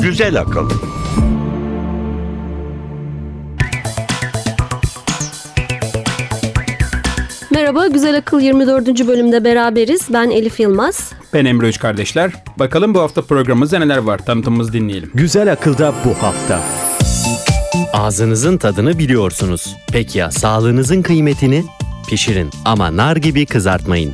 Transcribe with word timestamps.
Güzel 0.00 0.40
akıl. 0.40 0.70
Merhaba, 7.50 7.86
Güzel 7.86 8.16
Akıl 8.16 8.40
24. 8.40 8.86
bölümde 9.08 9.44
beraberiz. 9.44 10.06
Ben 10.12 10.30
Elif 10.30 10.60
Yılmaz. 10.60 11.12
Ben 11.32 11.44
Emre 11.44 11.68
Üç 11.68 11.78
kardeşler. 11.78 12.32
Bakalım 12.58 12.94
bu 12.94 13.00
hafta 13.00 13.22
programımızda 13.22 13.78
neler 13.78 13.98
var? 13.98 14.18
Tanıtımımızı 14.18 14.72
dinleyelim. 14.72 15.10
Güzel 15.14 15.52
akılda 15.52 15.94
bu 16.04 16.22
hafta. 16.22 16.60
Ağzınızın 17.96 18.56
tadını 18.56 18.98
biliyorsunuz. 18.98 19.76
Peki 19.92 20.18
ya 20.18 20.30
sağlığınızın 20.30 21.02
kıymetini? 21.02 21.64
Pişirin 22.08 22.50
ama 22.64 22.96
nar 22.96 23.16
gibi 23.16 23.46
kızartmayın. 23.46 24.12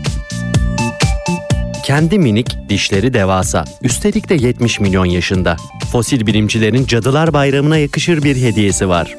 Kendi 1.84 2.19
minik, 2.19 2.56
dişleri 2.69 3.15
devasa. 3.15 3.65
Üstelik 3.83 4.29
de 4.29 4.34
70 4.34 4.80
milyon 4.80 5.05
yaşında. 5.05 5.56
Fosil 5.92 6.27
bilimcilerin 6.27 6.87
Cadılar 6.87 7.33
Bayramı'na 7.33 7.79
yakışır 7.79 8.23
bir 8.23 8.37
hediyesi 8.37 8.89
var. 8.89 9.16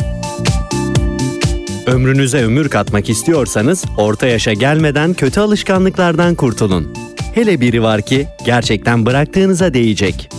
Ömrünüze 1.88 2.44
ömür 2.44 2.70
katmak 2.70 3.10
istiyorsanız 3.10 3.86
orta 3.98 4.28
yaşa 4.28 4.54
gelmeden 4.54 5.14
kötü 5.14 5.40
alışkanlıklardan 5.40 6.36
kurtulun. 6.36 6.94
Hele 7.36 7.62
biri 7.62 7.84
var 7.84 8.02
ki 8.02 8.28
gerçekten 8.46 9.06
bıraktığınıza 9.06 9.74
değecek. 9.74 10.30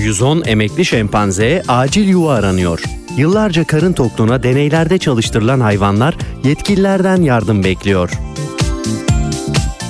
110 0.00 0.42
emekli 0.46 0.84
şempanzeye 0.84 1.62
acil 1.68 2.08
yuva 2.08 2.34
aranıyor. 2.34 2.82
Yıllarca 3.16 3.64
karın 3.64 3.92
tokluğuna 3.92 4.42
deneylerde 4.42 4.98
çalıştırılan 4.98 5.60
hayvanlar 5.60 6.16
yetkililerden 6.44 7.22
yardım 7.22 7.64
bekliyor. 7.64 8.10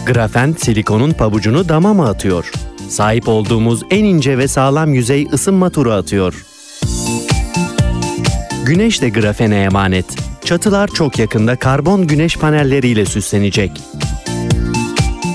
Grafen 0.07 0.55
silikonun 0.59 1.13
pabucunu 1.13 1.69
dama 1.69 1.95
mı 1.95 2.09
atıyor? 2.09 2.51
Sahip 2.89 3.29
olduğumuz 3.29 3.83
en 3.91 4.05
ince 4.05 4.39
ve 4.39 4.49
sağlam 4.49 4.95
yüzey 4.95 5.27
ısınma 5.33 5.71
turu 5.71 5.93
atıyor. 5.93 6.47
Güneş 8.67 9.03
de 9.03 9.09
grafene 9.09 9.63
emanet. 9.63 10.07
Çatılar 10.45 10.89
çok 10.89 11.19
yakında 11.19 11.57
karbon 11.57 12.07
güneş 12.07 12.37
panelleriyle 12.37 13.07
süslenecek. 13.07 13.73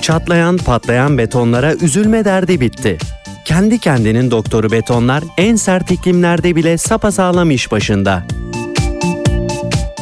Çatlayan 0.02 0.58
patlayan 0.58 1.18
betonlara 1.18 1.76
üzülme 1.76 2.26
derdi 2.26 2.62
bitti. 2.62 2.98
Kendi 3.46 3.80
kendinin 3.80 4.32
doktoru 4.32 4.72
betonlar 4.72 5.24
en 5.38 5.56
sert 5.56 5.92
iklimlerde 5.92 6.56
bile 6.56 6.78
sapasağlam 6.78 7.52
iş 7.52 7.72
başında. 7.72 8.24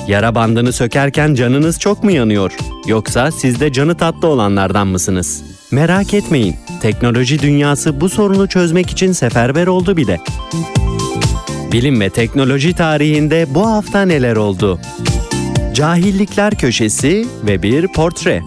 Yara 0.07 0.35
bandını 0.35 0.73
sökerken 0.73 1.33
canınız 1.33 1.79
çok 1.79 2.03
mu 2.03 2.11
yanıyor? 2.11 2.57
Yoksa 2.87 3.31
siz 3.31 3.59
de 3.59 3.73
canı 3.73 3.97
tatlı 3.97 4.27
olanlardan 4.27 4.87
mısınız? 4.87 5.43
Merak 5.71 6.13
etmeyin, 6.13 6.55
teknoloji 6.81 7.39
dünyası 7.39 8.01
bu 8.01 8.09
sorunu 8.09 8.47
çözmek 8.47 8.89
için 8.89 9.11
seferber 9.11 9.67
oldu 9.67 9.97
bile. 9.97 10.19
Bilim 11.71 12.01
ve 12.01 12.09
teknoloji 12.09 12.73
tarihinde 12.73 13.47
bu 13.49 13.67
hafta 13.67 14.01
neler 14.01 14.35
oldu? 14.35 14.79
Cahillikler 15.73 16.55
köşesi 16.57 17.27
ve 17.47 17.63
bir 17.63 17.87
portre. 17.87 18.41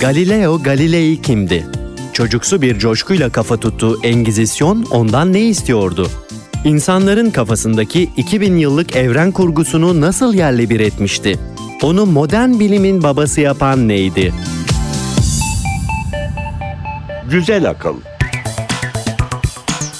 Galileo 0.00 0.62
Galilei 0.62 1.22
kimdi? 1.22 1.83
Çocuksu 2.14 2.62
bir 2.62 2.78
coşkuyla 2.78 3.30
kafa 3.30 3.56
tuttuğu 3.56 3.98
Engizisyon 4.02 4.84
ondan 4.90 5.32
ne 5.32 5.40
istiyordu? 5.40 6.08
İnsanların 6.64 7.30
kafasındaki 7.30 8.10
2000 8.16 8.56
yıllık 8.56 8.96
evren 8.96 9.32
kurgusunu 9.32 10.00
nasıl 10.00 10.34
yerle 10.34 10.70
bir 10.70 10.80
etmişti? 10.80 11.38
Onu 11.82 12.06
modern 12.06 12.58
bilimin 12.60 13.02
babası 13.02 13.40
yapan 13.40 13.88
neydi? 13.88 14.32
Güzel 17.30 17.70
akıl. 17.70 17.94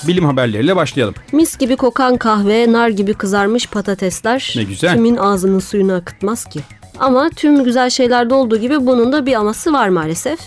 Bilim 0.06 0.24
haberleriyle 0.24 0.76
başlayalım. 0.76 1.14
Mis 1.32 1.58
gibi 1.58 1.76
kokan 1.76 2.16
kahve, 2.16 2.72
nar 2.72 2.88
gibi 2.88 3.14
kızarmış 3.14 3.66
patatesler. 3.66 4.52
Ne 4.56 4.62
güzel. 4.62 4.94
Kimin 4.94 5.16
ağzının 5.16 5.58
suyunu 5.58 5.94
akıtmaz 5.94 6.44
ki? 6.44 6.60
Ama 6.98 7.30
tüm 7.36 7.64
güzel 7.64 7.90
şeylerde 7.90 8.34
olduğu 8.34 8.56
gibi 8.56 8.86
bunun 8.86 9.12
da 9.12 9.26
bir 9.26 9.34
aması 9.34 9.72
var 9.72 9.88
maalesef. 9.88 10.38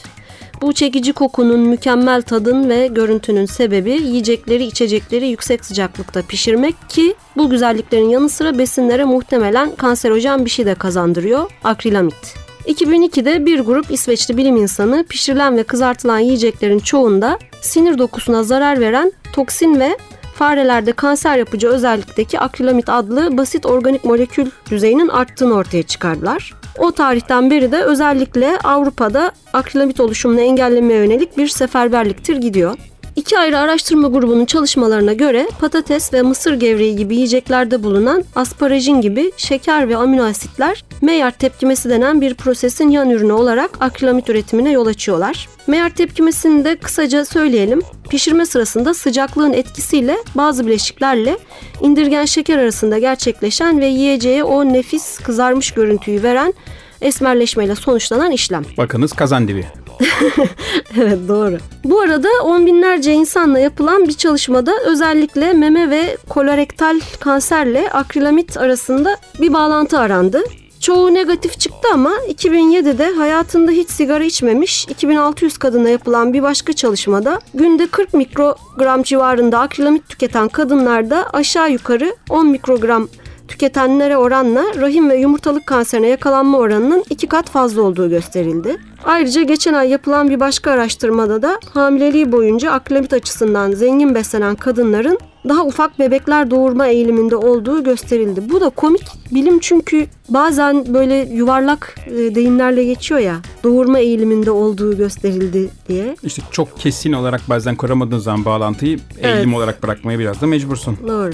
Bu 0.62 0.74
çekici 0.74 1.14
kokunun, 1.14 1.60
mükemmel 1.60 2.22
tadın 2.22 2.70
ve 2.70 2.88
görüntünün 2.88 3.46
sebebi 3.46 3.92
yiyecekleri, 3.92 4.64
içecekleri 4.64 5.28
yüksek 5.28 5.66
sıcaklıkta 5.66 6.22
pişirmek 6.22 6.76
ki 6.90 7.16
bu 7.38 7.50
güzelliklerin 7.50 8.10
yanı 8.10 8.30
sıra 8.30 8.58
besinlere 8.58 9.04
muhtemelen 9.04 9.76
kanserojen 9.76 10.46
bir 10.46 10.50
şey 10.50 10.66
de 10.66 10.76
kazandırıyor. 10.76 11.52
Akrilamit. 11.64 12.36
2002'de 12.68 13.46
bir 13.46 13.60
grup 13.60 13.92
İsveçli 13.92 14.38
bilim 14.38 14.56
insanı 14.56 15.06
pişirilen 15.10 15.58
ve 15.58 15.64
kızartılan 15.64 16.20
yiyeceklerin 16.20 16.80
çoğunda 16.80 17.40
sinir 17.62 17.98
dokusuna 17.98 18.44
zarar 18.44 18.80
veren 18.80 19.12
toksin 19.34 19.80
ve 19.80 19.98
farelerde 20.38 20.92
kanser 20.92 21.38
yapıcı 21.38 21.68
özellikteki 21.68 22.40
akrilamit 22.40 22.90
adlı 22.90 23.38
basit 23.38 23.66
organik 23.66 24.06
molekül 24.06 24.52
düzeyinin 24.72 25.08
arttığını 25.08 25.54
ortaya 25.54 25.84
çıkardılar. 25.84 26.54
O 26.78 26.92
tarihten 26.92 27.52
beri 27.52 27.72
de 27.72 27.84
özellikle 27.84 28.58
Avrupa'da 28.64 29.32
akrilamit 29.54 30.00
oluşumunu 30.00 30.42
engellemeye 30.42 31.00
yönelik 31.00 31.38
bir 31.38 31.48
seferberliktir 31.48 32.38
gidiyor. 32.38 32.78
İki 33.18 33.40
ayrı 33.40 33.60
araştırma 33.60 34.08
grubunun 34.08 34.46
çalışmalarına 34.46 35.14
göre 35.14 35.48
patates 35.60 36.14
ve 36.14 36.22
mısır 36.22 36.54
gevreği 36.54 36.96
gibi 36.96 37.16
yiyeceklerde 37.16 37.84
bulunan 37.84 38.24
asparajin 38.36 39.02
gibi 39.02 39.32
şeker 39.38 39.90
ve 39.90 39.98
amino 39.98 40.24
asitler 40.24 40.84
Maillard 41.02 41.34
tepkimesi 41.34 41.90
denen 41.90 42.22
bir 42.22 42.34
prosesin 42.34 42.90
yan 42.90 43.10
ürünü 43.10 43.32
olarak 43.32 43.70
akrilamit 43.80 44.30
üretimine 44.30 44.72
yol 44.72 44.86
açıyorlar. 44.86 45.50
Maillard 45.68 45.92
tepkimesini 45.92 46.66
de 46.66 46.76
kısaca 46.76 47.26
söyleyelim. 47.26 47.82
Pişirme 48.10 48.46
sırasında 48.46 48.94
sıcaklığın 48.94 49.54
etkisiyle 49.54 50.18
bazı 50.36 50.68
bileşiklerle 50.68 51.38
indirgen 51.82 52.26
şeker 52.26 52.58
arasında 52.58 52.98
gerçekleşen 52.98 53.80
ve 53.82 53.86
yiyeceğe 53.86 54.44
o 54.44 54.66
nefis 54.66 55.18
kızarmış 55.18 55.72
görüntüyü 55.72 56.24
veren 56.24 56.54
esmerleşmeyle 57.02 57.76
sonuçlanan 57.76 58.32
işlem. 58.32 58.64
Bakınız 58.78 59.14
kazan 59.14 59.48
dibi. 59.48 59.66
Evet 60.98 61.20
doğru. 61.28 61.58
Bu 61.84 62.00
arada 62.00 62.28
on 62.44 62.66
binlerce 62.66 63.14
insanla 63.14 63.60
yapılan 63.60 64.08
bir 64.08 64.14
çalışmada 64.14 64.74
özellikle 64.86 65.54
meme 65.54 65.90
ve 65.90 66.18
kolorektal 66.30 67.00
kanserle 67.20 67.92
akrilamit 67.92 68.58
arasında 68.58 69.18
bir 69.42 69.54
bağlantı 69.54 70.00
arandı. 70.00 70.44
Çoğu 70.80 71.14
negatif 71.14 71.60
çıktı 71.60 71.88
ama 71.94 72.12
2007'de 72.30 73.12
hayatında 73.12 73.72
hiç 73.72 73.90
sigara 73.90 74.24
içmemiş 74.24 74.88
2600 74.88 75.58
kadına 75.58 75.90
yapılan 75.90 76.34
bir 76.34 76.44
başka 76.44 76.74
çalışmada 76.74 77.40
günde 77.54 77.88
40 77.88 78.14
mikrogram 78.14 79.04
civarında 79.04 79.60
akrilamit 79.60 80.10
tüketen 80.10 80.48
kadınlarda 80.48 81.30
aşağı 81.34 81.72
yukarı 81.72 82.16
10 82.30 82.48
mikrogram 82.48 83.08
tüketenlere 83.48 84.18
oranla 84.18 84.64
rahim 84.76 85.10
ve 85.10 85.18
yumurtalık 85.18 85.66
kanserine 85.66 86.08
yakalanma 86.08 86.58
oranının 86.58 87.04
iki 87.10 87.28
kat 87.28 87.50
fazla 87.50 87.82
olduğu 87.82 88.10
gösterildi. 88.10 88.78
Ayrıca 89.04 89.44
geçen 89.44 89.74
ay 89.74 89.90
yapılan 89.90 90.30
bir 90.30 90.40
başka 90.40 90.72
araştırmada 90.72 91.42
da 91.42 91.60
hamileliği 91.74 92.32
boyunca 92.32 92.72
akrilamit 92.72 93.14
açısından 93.14 93.72
zengin 93.72 94.16
beslenen 94.16 94.56
kadınların 94.56 95.20
daha 95.50 95.66
ufak 95.66 96.00
bebekler 96.00 96.52
doğurma 96.52 96.88
eğiliminde 96.88 97.36
olduğu 97.36 97.84
gösterildi. 97.84 98.42
Bu 98.50 98.62
da 98.62 98.70
komik 98.70 99.04
bilim 99.32 99.60
çünkü 99.60 100.08
bazen 100.30 100.94
böyle 100.94 101.16
yuvarlak 101.16 101.96
e, 102.08 102.36
deyimlerle 102.36 102.84
geçiyor 102.84 103.20
ya 103.20 103.36
doğurma 103.64 104.00
eğiliminde 104.00 104.52
olduğu 104.52 104.98
gösterildi 104.98 105.70
diye. 105.90 106.16
İşte 106.24 106.42
çok 106.52 106.80
kesin 106.80 107.12
olarak 107.14 107.42
bazen 107.50 107.76
kuramadığın 107.76 108.18
zaman 108.18 108.46
bağlantıyı 108.46 109.00
eğilim 109.22 109.54
olarak 109.54 109.84
bırakmaya 109.84 110.20
biraz 110.20 110.42
da 110.42 110.48
mecbursun. 110.48 110.98
Doğru. 111.08 111.34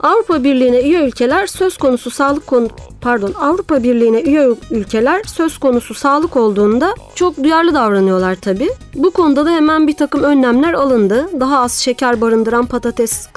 Avrupa 0.00 0.44
Birliği'ne 0.44 0.80
üye 0.80 1.06
ülkeler 1.06 1.46
söz 1.46 1.76
konusu 1.76 2.10
sağlık 2.10 2.46
konu 2.46 2.68
pardon 3.00 3.32
Avrupa 3.40 3.82
Birliği'ne 3.82 4.20
üye 4.22 4.48
ülkeler 4.70 5.22
söz 5.26 5.58
konusu 5.58 5.94
sağlık 5.94 6.36
olduğunda 6.36 6.94
çok 7.14 7.36
duyarlı 7.44 7.74
davranıyorlar 7.74 8.34
tabi. 8.34 8.68
Bu 8.94 9.10
konuda 9.10 9.46
da 9.46 9.50
hemen 9.50 9.86
bir 9.86 9.96
takım 9.96 10.22
önlemler 10.22 10.72
alındı. 10.72 11.28
Daha 11.40 11.58
az 11.58 11.72
şeker 11.72 12.20
barındıran 12.20 12.66
patates 12.66 13.28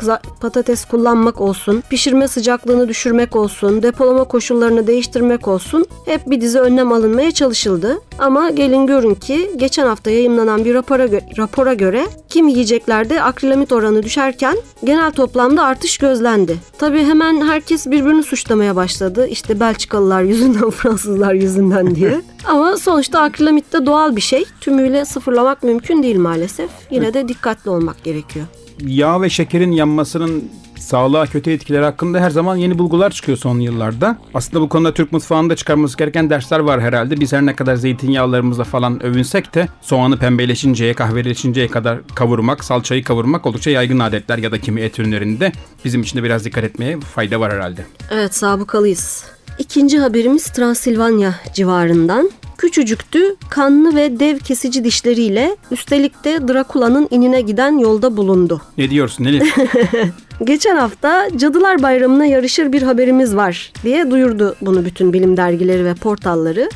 patates 0.41 0.85
kullanmak 0.85 1.41
olsun, 1.41 1.83
pişirme 1.89 2.27
sıcaklığını 2.27 2.87
düşürmek 2.87 3.35
olsun, 3.35 3.83
depolama 3.83 4.23
koşullarını 4.23 4.87
değiştirmek 4.87 5.47
olsun. 5.47 5.85
Hep 6.05 6.29
bir 6.29 6.41
dizi 6.41 6.59
önlem 6.59 6.91
alınmaya 6.91 7.31
çalışıldı. 7.31 8.01
Ama 8.19 8.49
gelin 8.49 8.87
görün 8.87 9.15
ki 9.15 9.51
geçen 9.55 9.87
hafta 9.87 10.11
yayımlanan 10.11 10.65
bir 10.65 10.73
rapora, 10.73 11.05
gö- 11.05 11.37
rapora 11.37 11.73
göre 11.73 12.05
kim 12.29 12.47
yiyeceklerde 12.47 13.21
akrilamit 13.21 13.71
oranı 13.71 14.03
düşerken 14.03 14.57
genel 14.83 15.11
toplamda 15.11 15.63
artış 15.63 15.97
gözlendi. 15.97 16.50
Tabii 16.77 17.03
hemen 17.03 17.47
herkes 17.47 17.87
birbirini 17.87 18.23
suçlamaya 18.23 18.75
başladı. 18.75 19.27
İşte 19.27 19.59
Belçikalılar 19.59 20.21
yüzünden, 20.23 20.69
Fransızlar 20.69 21.33
yüzünden 21.33 21.95
diye. 21.95 22.21
Ama 22.45 22.77
sonuçta 22.77 23.21
akrilamit 23.21 23.73
de 23.73 23.85
doğal 23.85 24.15
bir 24.15 24.21
şey. 24.21 24.45
Tümüyle 24.61 25.05
sıfırlamak 25.05 25.63
mümkün 25.63 26.03
değil 26.03 26.17
maalesef. 26.17 26.69
Yine 26.91 27.13
de 27.13 27.27
dikkatli 27.27 27.69
olmak 27.69 28.03
gerekiyor. 28.03 28.45
Yağ 28.85 29.21
ve 29.21 29.29
şekerin 29.29 29.71
yanmasının 29.71 30.43
sağlığa 30.91 31.25
kötü 31.25 31.51
etkileri 31.51 31.83
hakkında 31.83 32.19
her 32.19 32.29
zaman 32.29 32.55
yeni 32.55 32.77
bulgular 32.77 33.11
çıkıyor 33.11 33.37
son 33.37 33.59
yıllarda. 33.59 34.17
Aslında 34.33 34.61
bu 34.61 34.69
konuda 34.69 34.93
Türk 34.93 35.11
mutfağında 35.11 35.55
çıkarması 35.55 35.97
gereken 35.97 36.29
dersler 36.29 36.59
var 36.59 36.81
herhalde. 36.81 37.19
Biz 37.19 37.33
her 37.33 37.45
ne 37.45 37.55
kadar 37.55 37.75
zeytinyağlarımızla 37.75 38.63
falan 38.63 39.03
övünsek 39.03 39.55
de 39.55 39.67
soğanı 39.81 40.17
pembeleşinceye, 40.17 40.93
kahveleşinceye 40.93 41.67
kadar 41.67 41.99
kavurmak, 42.15 42.63
salçayı 42.63 43.03
kavurmak 43.03 43.45
oldukça 43.45 43.71
yaygın 43.71 43.99
adetler 43.99 44.37
ya 44.37 44.51
da 44.51 44.61
kimi 44.61 44.81
et 44.81 44.99
ürünlerinde 44.99 45.51
bizim 45.85 46.01
için 46.01 46.19
de 46.19 46.23
biraz 46.23 46.45
dikkat 46.45 46.63
etmeye 46.63 46.99
fayda 46.99 47.39
var 47.39 47.53
herhalde. 47.53 47.85
Evet 48.11 48.35
sabıkalıyız. 48.35 49.25
İkinci 49.59 49.99
haberimiz 49.99 50.43
Transilvanya 50.43 51.35
civarından. 51.53 52.31
Küçücüktü, 52.61 53.35
kanlı 53.49 53.95
ve 53.95 54.19
dev 54.19 54.39
kesici 54.39 54.83
dişleriyle 54.83 55.55
üstelik 55.71 56.23
de 56.23 56.47
Drakula'nın 56.47 57.07
inine 57.11 57.41
giden 57.41 57.77
yolda 57.77 58.17
bulundu. 58.17 58.61
Ne 58.77 58.89
diyorsun 58.89 59.25
Elif? 59.25 59.55
Geçen 60.43 60.75
hafta 60.75 61.27
Cadılar 61.37 61.83
Bayramı'na 61.83 62.25
yarışır 62.25 62.73
bir 62.73 62.81
haberimiz 62.81 63.35
var 63.35 63.73
diye 63.83 64.11
duyurdu 64.11 64.55
bunu 64.61 64.85
bütün 64.85 65.13
bilim 65.13 65.37
dergileri 65.37 65.85
ve 65.85 65.93
portalları. 65.93 66.69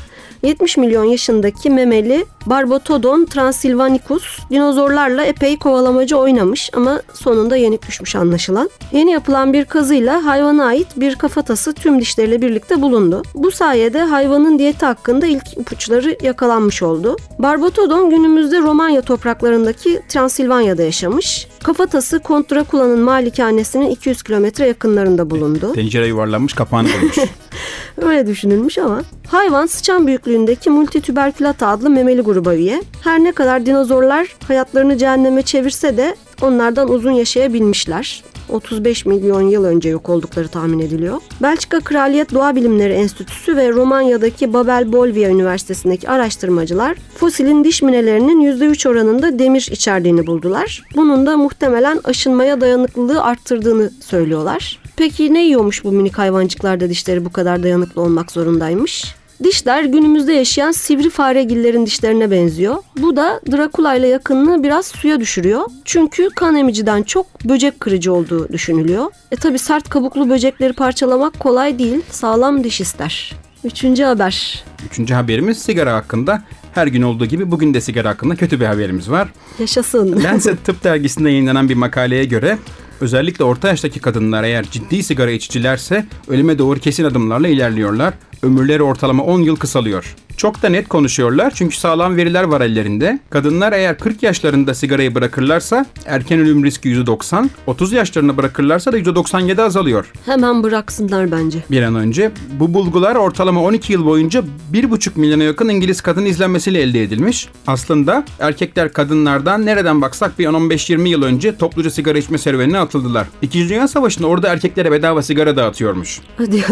70 0.45 0.77
milyon 0.77 1.03
yaşındaki 1.03 1.69
memeli 1.69 2.25
Barbotodon 2.45 3.25
transilvanicus 3.25 4.39
dinozorlarla 4.51 5.23
epey 5.23 5.59
kovalamacı 5.59 6.17
oynamış 6.17 6.69
ama 6.73 7.01
sonunda 7.13 7.55
yenik 7.55 7.87
düşmüş 7.87 8.15
anlaşılan. 8.15 8.69
Yeni 8.91 9.11
yapılan 9.11 9.53
bir 9.53 9.65
kazıyla 9.65 10.25
hayvana 10.25 10.65
ait 10.65 10.87
bir 10.95 11.15
kafatası 11.15 11.73
tüm 11.73 12.01
dişleriyle 12.01 12.41
birlikte 12.41 12.81
bulundu. 12.81 13.23
Bu 13.35 13.51
sayede 13.51 14.01
hayvanın 14.01 14.59
diyeti 14.59 14.85
hakkında 14.85 15.27
ilk 15.27 15.57
ipuçları 15.57 16.17
yakalanmış 16.21 16.83
oldu. 16.83 17.15
Barbotodon 17.39 18.09
günümüzde 18.09 18.59
Romanya 18.59 19.01
topraklarındaki 19.01 20.01
Transilvanya'da 20.09 20.83
yaşamış. 20.83 21.47
Kafatası 21.65 22.19
Kont 22.19 22.51
Drakula'nın 22.51 22.99
malikanesinin 22.99 23.89
200 23.89 24.23
kilometre 24.23 24.67
yakınlarında 24.67 25.29
bulundu. 25.29 25.73
Tencere 25.73 26.07
yuvarlanmış 26.07 26.53
kapağını 26.53 26.87
bulmuş. 26.87 27.17
Öyle 28.01 28.27
düşünülmüş 28.27 28.77
ama 28.77 29.01
hayvan 29.27 29.65
sıçan 29.65 30.07
büyüklüğündeki 30.07 30.69
multitüberkülata 30.69 31.67
adlı 31.67 31.89
memeli 31.89 32.21
gruba 32.21 32.55
üye. 32.55 32.83
Her 33.03 33.23
ne 33.23 33.31
kadar 33.31 33.65
dinozorlar 33.65 34.27
hayatlarını 34.47 34.97
cehenneme 34.97 35.41
çevirse 35.41 35.97
de 35.97 36.15
onlardan 36.41 36.89
uzun 36.89 37.11
yaşayabilmişler. 37.11 38.23
35 38.49 39.05
milyon 39.05 39.41
yıl 39.41 39.63
önce 39.63 39.89
yok 39.89 40.09
oldukları 40.09 40.47
tahmin 40.47 40.79
ediliyor. 40.79 41.17
Belçika 41.41 41.79
Kraliyet 41.79 42.33
Doğa 42.33 42.55
Bilimleri 42.55 42.93
Enstitüsü 42.93 43.55
ve 43.55 43.69
Romanya'daki 43.69 44.53
Babel 44.53 44.93
Bolvia 44.93 45.29
Üniversitesi'ndeki 45.29 46.09
araştırmacılar 46.09 46.97
fosilin 47.17 47.63
diş 47.63 47.81
minelerinin 47.81 48.41
%3 48.41 48.89
oranında 48.89 49.39
demir 49.39 49.69
içerdiğini 49.71 50.27
buldular. 50.27 50.83
Bunun 50.95 51.25
da 51.25 51.37
muhtemelen 51.37 51.99
aşınmaya 52.03 52.61
dayanıklılığı 52.61 53.23
arttırdığını 53.23 53.91
söylüyorlar. 53.99 54.79
Peki 54.97 55.33
ne 55.33 55.45
yiyormuş 55.45 55.83
bu 55.83 55.91
minik 55.91 56.17
hayvancıklarda 56.17 56.89
dişleri 56.89 57.25
bu 57.25 57.31
kadar 57.31 57.63
dayanıklı 57.63 58.01
olmak 58.01 58.31
zorundaymış? 58.31 59.14
Dişler 59.43 59.83
günümüzde 59.83 60.33
yaşayan 60.33 60.71
sivri 60.71 61.09
faregillerin 61.09 61.85
dişlerine 61.85 62.31
benziyor. 62.31 62.75
Bu 62.97 63.15
da 63.15 63.41
Drakula 63.51 63.95
ile 63.95 64.07
yakınlığı 64.07 64.63
biraz 64.63 64.85
suya 64.87 65.19
düşürüyor. 65.19 65.61
Çünkü 65.85 66.29
kan 66.35 66.55
emiciden 66.55 67.03
çok 67.03 67.45
böcek 67.45 67.79
kırıcı 67.79 68.13
olduğu 68.13 68.49
düşünülüyor. 68.49 69.05
E 69.31 69.35
tabi 69.35 69.59
sert 69.59 69.89
kabuklu 69.89 70.29
böcekleri 70.29 70.73
parçalamak 70.73 71.39
kolay 71.39 71.79
değil. 71.79 72.01
Sağlam 72.09 72.63
diş 72.63 72.81
ister. 72.81 73.33
Üçüncü 73.63 74.03
haber. 74.03 74.63
Üçüncü 74.91 75.13
haberimiz 75.13 75.57
sigara 75.57 75.93
hakkında. 75.95 76.43
Her 76.73 76.87
gün 76.87 77.01
olduğu 77.01 77.25
gibi 77.25 77.51
bugün 77.51 77.73
de 77.73 77.81
sigara 77.81 78.09
hakkında 78.09 78.35
kötü 78.35 78.59
bir 78.59 78.65
haberimiz 78.65 79.11
var. 79.11 79.27
Yaşasın. 79.59 80.23
Lancet 80.23 80.65
Tıp 80.65 80.83
dergisinde 80.83 81.29
yayınlanan 81.29 81.69
bir 81.69 81.75
makaleye 81.75 82.25
göre 82.25 82.57
özellikle 83.01 83.43
orta 83.43 83.67
yaştaki 83.67 83.99
kadınlar 83.99 84.43
eğer 84.43 84.65
ciddi 84.71 85.03
sigara 85.03 85.31
içicilerse 85.31 86.05
ölüme 86.27 86.57
doğru 86.59 86.79
kesin 86.79 87.03
adımlarla 87.03 87.47
ilerliyorlar. 87.47 88.13
Ömürleri 88.43 88.83
ortalama 88.83 89.23
10 89.23 89.39
yıl 89.39 89.55
kısalıyor. 89.55 90.15
Çok 90.37 90.61
da 90.61 90.69
net 90.69 90.87
konuşuyorlar 90.87 91.53
çünkü 91.55 91.77
sağlam 91.77 92.17
veriler 92.17 92.43
var 92.43 92.61
ellerinde. 92.61 93.19
Kadınlar 93.29 93.73
eğer 93.73 93.97
40 93.97 94.23
yaşlarında 94.23 94.73
sigarayı 94.73 95.15
bırakırlarsa 95.15 95.85
erken 96.05 96.39
ölüm 96.39 96.65
riski 96.65 96.89
%90, 96.89 97.49
30 97.67 97.91
yaşlarında 97.91 98.37
bırakırlarsa 98.37 98.91
da 98.91 98.99
%97 98.99 99.61
azalıyor. 99.61 100.11
Hemen 100.25 100.63
bıraksınlar 100.63 101.31
bence. 101.31 101.63
Bir 101.71 101.81
an 101.81 101.95
önce 101.95 102.31
bu 102.59 102.73
bulgular 102.73 103.15
ortalama 103.15 103.63
12 103.63 103.93
yıl 103.93 104.05
boyunca 104.05 104.43
1,5 104.73 105.19
milyona 105.19 105.43
yakın 105.43 105.69
İngiliz 105.69 106.01
kadın 106.01 106.25
izlenmesiyle 106.25 106.81
elde 106.81 107.03
edilmiş. 107.03 107.47
Aslında 107.67 108.23
erkekler 108.39 108.93
kadınlardan 108.93 109.65
nereden 109.65 110.01
baksak 110.01 110.39
bir 110.39 110.45
10-15-20 110.45 111.07
yıl 111.07 111.23
önce 111.23 111.57
topluca 111.57 111.89
sigara 111.89 112.17
içme 112.17 112.37
serüvenine 112.37 112.79
atıldılar. 112.79 113.27
İkinci 113.41 113.69
Dünya 113.69 113.87
Savaşı'nda 113.87 114.27
orada 114.27 114.47
erkeklere 114.47 114.91
bedava 114.91 115.21
sigara 115.21 115.55
dağıtıyormuş. 115.55 116.21
Hadi 116.37 116.63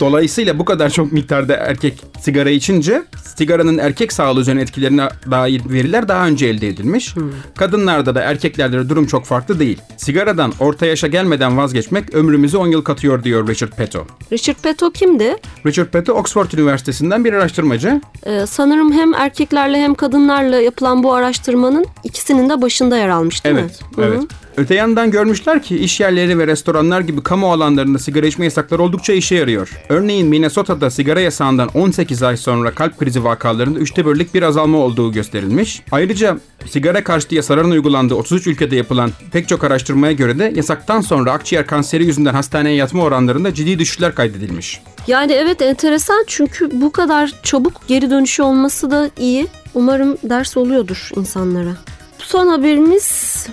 Dolayısıyla 0.00 0.58
bu 0.58 0.64
kadar 0.64 0.90
çok 0.90 1.12
miktarda 1.12 1.54
erkek 1.56 2.04
sigara 2.20 2.50
içince 2.50 3.02
sigaranın 3.36 3.78
erkek 3.78 4.12
sağlığı 4.12 4.40
üzerine 4.40 4.60
etkilerine 4.62 5.08
dair 5.30 5.62
veriler 5.68 6.08
daha 6.08 6.26
önce 6.26 6.46
elde 6.46 6.68
edilmiş. 6.68 7.14
Kadınlarda 7.56 8.14
da 8.14 8.20
erkeklerde 8.20 8.78
de 8.78 8.88
durum 8.88 9.06
çok 9.06 9.24
farklı 9.24 9.60
değil. 9.60 9.78
Sigaradan 9.96 10.52
orta 10.60 10.86
yaşa 10.86 11.06
gelmeden 11.06 11.56
vazgeçmek 11.56 12.14
ömrümüzü 12.14 12.56
10 12.56 12.66
yıl 12.66 12.82
katıyor 12.82 13.24
diyor 13.24 13.48
Richard 13.48 13.72
Peto. 13.72 14.06
Richard 14.32 14.56
Peto 14.62 14.90
kimdi? 14.90 15.36
Richard 15.66 15.86
Peto 15.86 16.12
Oxford 16.12 16.52
Üniversitesi'nden 16.52 17.24
bir 17.24 17.32
araştırmacı. 17.32 18.00
Ee, 18.26 18.46
sanırım 18.46 18.92
hem 18.92 19.14
erkeklerle 19.14 19.78
hem 19.78 19.94
kadınlarla 19.94 20.60
yapılan 20.60 21.02
bu 21.02 21.14
araştırmanın 21.14 21.86
ikisinin 22.04 22.48
de 22.48 22.62
başında 22.62 22.96
yer 22.96 23.08
almış 23.08 23.44
değil 23.44 23.56
Evet, 23.56 23.80
mi? 23.96 24.04
Hı 24.04 24.08
hı. 24.08 24.20
Öte 24.56 24.74
yandan 24.74 25.10
görmüşler 25.10 25.62
ki 25.62 25.76
iş 25.78 26.00
yerleri 26.00 26.38
ve 26.38 26.46
restoranlar 26.46 27.00
gibi 27.00 27.22
kamu 27.22 27.52
alanlarında 27.52 27.98
sigara 27.98 28.26
içme 28.26 28.44
yasakları 28.44 28.82
oldukça 28.82 29.12
işe 29.12 29.34
yarıyor. 29.34 29.80
Örneğin 29.88 30.28
Minnesota'da 30.28 30.90
sigara 30.90 31.20
yasağından 31.20 31.68
18 31.74 32.22
ay 32.22 32.36
sonra 32.36 32.70
kalp 32.70 32.98
krizi 32.98 33.24
vakalarında 33.24 33.78
üçte 33.78 34.06
birlik 34.06 34.34
bir 34.34 34.42
azalma 34.42 34.78
olduğu 34.78 35.12
gösterilmiş. 35.12 35.82
Ayrıca 35.92 36.38
sigara 36.66 37.04
karşıtı 37.04 37.34
yasaların 37.34 37.70
uygulandığı 37.70 38.14
33 38.14 38.46
ülkede 38.46 38.76
yapılan 38.76 39.10
pek 39.32 39.48
çok 39.48 39.64
araştırmaya 39.64 40.12
göre 40.12 40.38
de 40.38 40.52
yasaktan 40.56 41.00
sonra 41.00 41.32
akciğer 41.32 41.66
kanseri 41.66 42.04
yüzünden 42.04 42.34
hastaneye 42.34 42.76
yatma 42.76 43.02
oranlarında 43.02 43.54
ciddi 43.54 43.78
düşüşler 43.78 44.14
kaydedilmiş. 44.14 44.80
Yani 45.06 45.32
evet 45.32 45.62
enteresan 45.62 46.24
çünkü 46.26 46.80
bu 46.80 46.92
kadar 46.92 47.32
çabuk 47.42 47.88
geri 47.88 48.10
dönüşü 48.10 48.42
olması 48.42 48.90
da 48.90 49.10
iyi. 49.18 49.46
Umarım 49.74 50.18
ders 50.22 50.56
oluyordur 50.56 51.10
insanlara. 51.16 51.76
Son 52.18 52.46
haberimiz 52.48 53.46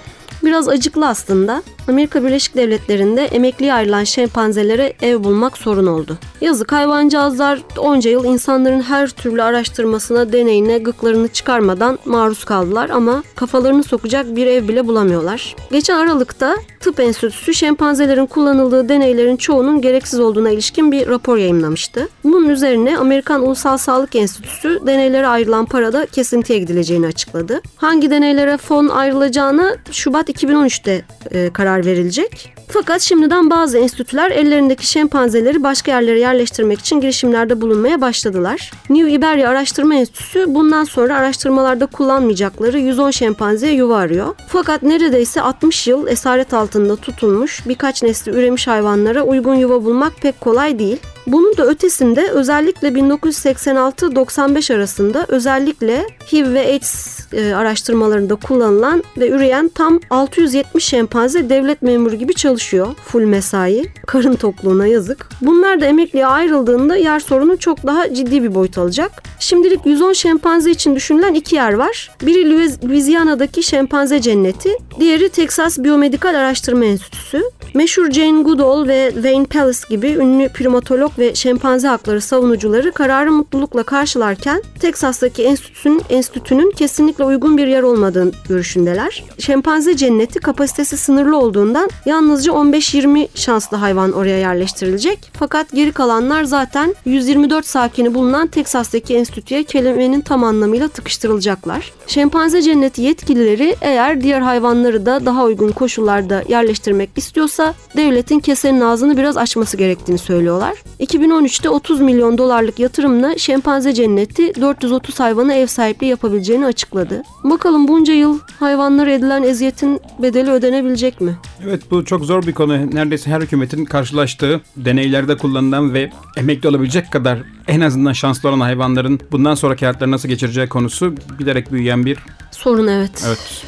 biraz 0.43 0.67
acıklı 0.67 1.07
aslında. 1.07 1.63
Amerika 1.87 2.23
Birleşik 2.23 2.55
Devletleri'nde 2.55 3.25
emekliye 3.25 3.73
ayrılan 3.73 4.03
şempanzelere 4.03 4.93
ev 5.01 5.23
bulmak 5.23 5.57
sorun 5.57 5.87
oldu. 5.87 6.17
Yazık 6.41 6.71
hayvancağızlar 6.71 7.59
onca 7.77 8.11
yıl 8.11 8.25
insanların 8.25 8.81
her 8.81 9.09
türlü 9.09 9.43
araştırmasına, 9.43 10.31
deneyine, 10.33 10.77
gıklarını 10.77 11.27
çıkarmadan 11.27 11.99
maruz 12.05 12.43
kaldılar 12.43 12.89
ama 12.89 13.23
kafalarını 13.35 13.83
sokacak 13.83 14.35
bir 14.35 14.47
ev 14.47 14.67
bile 14.67 14.87
bulamıyorlar. 14.87 15.55
Geçen 15.71 15.97
Aralık'ta 15.97 16.57
Tıp 16.79 16.99
Enstitüsü 16.99 17.53
şempanzelerin 17.53 18.25
kullanıldığı 18.25 18.89
deneylerin 18.89 19.37
çoğunun 19.37 19.81
gereksiz 19.81 20.19
olduğuna 20.19 20.49
ilişkin 20.49 20.91
bir 20.91 21.07
rapor 21.07 21.37
yayınlamıştı. 21.37 22.07
Bunun 22.23 22.49
üzerine 22.49 22.97
Amerikan 22.97 23.43
Ulusal 23.43 23.77
Sağlık 23.77 24.15
Enstitüsü 24.15 24.79
deneylere 24.87 25.27
ayrılan 25.27 25.65
parada 25.65 26.05
kesintiye 26.05 26.59
gidileceğini 26.59 27.07
açıkladı. 27.07 27.61
Hangi 27.75 28.11
deneylere 28.11 28.57
fon 28.57 28.87
ayrılacağını 28.87 29.77
Şubat 29.91 30.29
2013'te 30.29 31.05
e, 31.31 31.49
karar 31.53 31.76
verilecek. 31.85 32.53
Fakat 32.67 33.01
şimdiden 33.01 33.49
bazı 33.49 33.77
enstitüler 33.77 34.31
ellerindeki 34.31 34.87
şempanzeleri 34.87 35.63
başka 35.63 35.91
yerlere 35.91 36.19
yerleştirmek 36.19 36.79
için 36.79 37.01
girişimlerde 37.01 37.61
bulunmaya 37.61 38.01
başladılar. 38.01 38.71
New 38.89 39.11
Iberia 39.11 39.49
Araştırma 39.49 39.95
Enstitüsü 39.95 40.45
bundan 40.47 40.83
sonra 40.83 41.17
araştırmalarda 41.17 41.85
kullanmayacakları 41.85 42.79
110 42.79 43.11
şempanzeye 43.11 43.73
yuva 43.73 43.97
arıyor. 43.97 44.35
Fakat 44.47 44.83
neredeyse 44.83 45.41
60 45.41 45.87
yıl 45.87 46.07
esaret 46.07 46.53
altında 46.53 46.95
tutulmuş 46.95 47.67
birkaç 47.67 48.03
nesli 48.03 48.31
üremiş 48.31 48.67
hayvanlara 48.67 49.23
uygun 49.23 49.55
yuva 49.55 49.83
bulmak 49.83 50.13
pek 50.21 50.41
kolay 50.41 50.79
değil. 50.79 50.97
Bunun 51.27 51.57
da 51.57 51.65
ötesinde 51.65 52.29
özellikle 52.31 52.87
1986-95 52.87 54.75
arasında 54.75 55.25
özellikle 55.27 56.07
HIV 56.31 56.53
ve 56.53 56.59
AIDS 56.59 57.17
e, 57.33 57.55
araştırmalarında 57.55 58.35
kullanılan 58.35 59.03
ve 59.17 59.29
üreyen 59.29 59.67
tam 59.67 59.99
670 60.09 60.83
şempanze 60.83 61.49
devlet 61.49 61.81
memuru 61.81 62.15
gibi 62.15 62.33
çalışıyor. 62.33 62.87
Full 63.05 63.25
mesai. 63.25 63.85
Karın 64.05 64.35
tokluğuna 64.35 64.87
yazık. 64.87 65.29
Bunlar 65.41 65.81
da 65.81 65.85
emekliye 65.85 66.25
ayrıldığında 66.25 66.95
yer 66.95 67.19
sorunu 67.19 67.57
çok 67.57 67.85
daha 67.85 68.13
ciddi 68.13 68.43
bir 68.43 68.55
boyut 68.55 68.77
alacak. 68.77 69.23
Şimdilik 69.39 69.85
110 69.85 70.13
şempanze 70.13 70.71
için 70.71 70.95
düşünülen 70.95 71.33
iki 71.33 71.55
yer 71.55 71.73
var. 71.73 72.11
Biri 72.21 72.69
Louisiana'daki 72.87 73.63
şempanze 73.63 74.21
cenneti, 74.21 74.69
diğeri 74.99 75.29
Texas 75.29 75.79
Biyomedikal 75.79 76.35
Araştırma 76.35 76.85
Enstitüsü. 76.85 77.43
Meşhur 77.73 78.11
Jane 78.11 78.41
Goodall 78.41 78.87
ve 78.87 79.11
Wayne 79.13 79.45
Palace 79.45 79.79
gibi 79.89 80.07
ünlü 80.07 80.49
primatolog 80.49 81.16
ve 81.19 81.35
şempanze 81.35 81.87
hakları 81.87 82.21
savunucuları 82.21 82.91
kararı 82.91 83.31
mutlulukla 83.31 83.83
karşılarken 83.83 84.63
Teksas'taki 84.79 85.43
enstitünün, 85.43 86.01
enstitünün 86.09 86.71
kesinlikle 86.71 87.23
uygun 87.23 87.57
bir 87.57 87.67
yer 87.67 87.83
olmadığını 87.83 88.31
görüşündeler. 88.49 89.23
Şempanze 89.39 89.97
cenneti 89.97 90.39
kapasitesi 90.39 90.97
sınırlı 90.97 91.37
olduğundan 91.37 91.89
yalnızca 92.05 92.51
15-20 92.51 93.27
şanslı 93.35 93.77
hayvan 93.77 94.11
oraya 94.11 94.37
yerleştirilecek. 94.37 95.31
Fakat 95.39 95.71
geri 95.71 95.91
kalanlar 95.91 96.43
zaten 96.43 96.95
124 97.05 97.65
sakini 97.65 98.13
bulunan 98.13 98.47
Teksas'taki 98.47 99.15
enstitüye 99.15 99.63
kelimenin 99.63 100.21
tam 100.21 100.43
anlamıyla 100.43 100.87
tıkıştırılacaklar. 100.87 101.91
Şempanze 102.07 102.61
cenneti 102.61 103.01
yetkilileri 103.01 103.75
eğer 103.81 104.21
diğer 104.21 104.41
hayvanları 104.41 105.05
da 105.05 105.25
daha 105.25 105.43
uygun 105.43 105.71
koşullarda 105.71 106.43
yerleştirmek 106.49 107.09
istiyorsa 107.15 107.73
devletin 107.95 108.39
kesenin 108.39 108.81
ağzını 108.81 109.17
biraz 109.17 109.37
açması 109.37 109.77
gerektiğini 109.77 110.17
söylüyorlar. 110.17 110.73
2013'te 111.07 111.69
30 111.69 112.01
milyon 112.01 112.37
dolarlık 112.37 112.79
yatırımla 112.79 113.37
şempanze 113.37 113.93
cenneti 113.93 114.61
430 114.61 115.19
hayvana 115.19 115.53
ev 115.53 115.67
sahipliği 115.67 116.05
yapabileceğini 116.05 116.65
açıkladı. 116.65 117.21
Bakalım 117.43 117.87
bunca 117.87 118.13
yıl 118.13 118.39
hayvanlara 118.59 119.11
edilen 119.11 119.43
eziyetin 119.43 119.99
bedeli 120.19 120.51
ödenebilecek 120.51 121.21
mi? 121.21 121.37
Evet 121.67 121.91
bu 121.91 122.05
çok 122.05 122.25
zor 122.25 122.43
bir 122.43 122.53
konu. 122.53 122.95
Neredeyse 122.95 123.31
her 123.31 123.41
hükümetin 123.41 123.85
karşılaştığı, 123.85 124.61
deneylerde 124.77 125.37
kullanılan 125.37 125.93
ve 125.93 126.11
emekli 126.37 126.69
olabilecek 126.69 127.11
kadar 127.11 127.39
en 127.67 127.81
azından 127.81 128.13
şanslı 128.13 128.49
olan 128.49 128.59
hayvanların 128.59 129.19
bundan 129.31 129.55
sonraki 129.55 129.85
hayatlarını 129.85 130.13
nasıl 130.13 130.29
geçireceği 130.29 130.67
konusu 130.67 131.15
giderek 131.39 131.71
büyüyen 131.71 132.05
bir 132.05 132.17
Sorun 132.51 132.87
evet. 132.87 133.23
evet. 133.27 133.63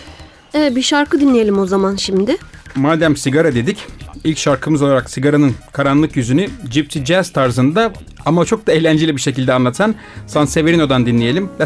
Evet 0.53 0.75
bir 0.75 0.81
şarkı 0.81 1.19
dinleyelim 1.19 1.59
o 1.59 1.65
zaman 1.65 1.95
şimdi. 1.95 2.37
Madem 2.75 3.17
sigara 3.17 3.55
dedik, 3.55 3.87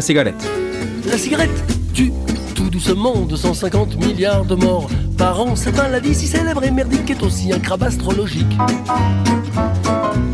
Cigarette. 0.00 0.34
La 1.06 1.18
tue 1.92 2.12
tout 2.54 2.70
doucement 2.70 3.14
250 3.22 3.96
milliards 3.96 4.44
de 4.44 4.54
morts 4.54 4.88
par 5.18 5.40
an. 5.40 5.56
Cette 5.56 5.76
maladie 5.76 6.14
si 6.14 6.26
célèbre 6.26 6.64
et 6.64 6.70
merdique 6.70 7.10
est 7.10 7.22
aussi 7.22 7.52
un 7.52 7.58
crabe 7.58 7.82
astrologique. 7.82 8.56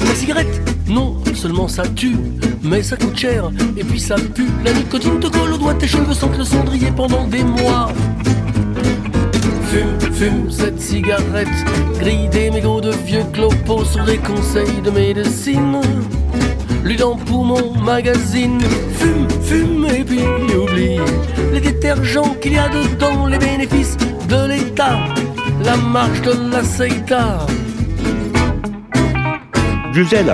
La 0.07 0.15
cigarette, 0.15 0.61
non 0.87 1.17
seulement 1.35 1.69
ça 1.69 1.83
tue, 1.87 2.17
mais 2.63 2.83
ça 2.83 2.97
coûte 2.97 3.17
cher 3.17 3.51
et 3.77 3.85
puis 3.85 4.01
ça 4.01 4.17
pue. 4.17 4.49
La 4.65 4.73
nicotine 4.73 5.19
te 5.19 5.29
colle 5.29 5.53
aux 5.55 5.59
doigts, 5.59 5.75
tes 5.75 5.89
cheveux 5.89 6.13
sentent 6.13 6.39
le 6.39 6.45
cendrier 6.45 6.91
pendant 6.95 7.27
des 7.27 7.43
mois. 7.43 7.89
Fume, 9.71 10.10
fume 10.21 10.51
cette 10.51 10.79
cigarette, 10.79 11.49
grille 11.99 12.29
des 12.29 12.51
mégots 12.51 12.83
de 12.83 12.91
vieux 13.07 13.25
clopos 13.33 13.87
sur 13.87 14.05
des 14.05 14.19
conseils 14.19 14.83
de 14.85 14.91
médecine. 14.91 15.81
Lui 16.85 16.97
dans 16.97 17.17
poumon 17.17 17.73
magazine, 17.83 18.61
fume, 18.99 19.27
fume 19.43 19.87
et 19.87 20.05
puis 20.05 20.21
oublie 20.55 20.99
les 21.55 21.61
détergents 21.61 22.35
qu'il 22.43 22.53
y 22.53 22.59
a 22.59 22.69
dedans, 22.69 23.27
les 23.29 23.39
bénéfices 23.39 23.97
de 24.29 24.47
l'État, 24.47 24.99
la 25.65 25.77
marche 25.77 26.21
de 26.21 26.33
la 26.53 26.63
CETA. 26.65 27.47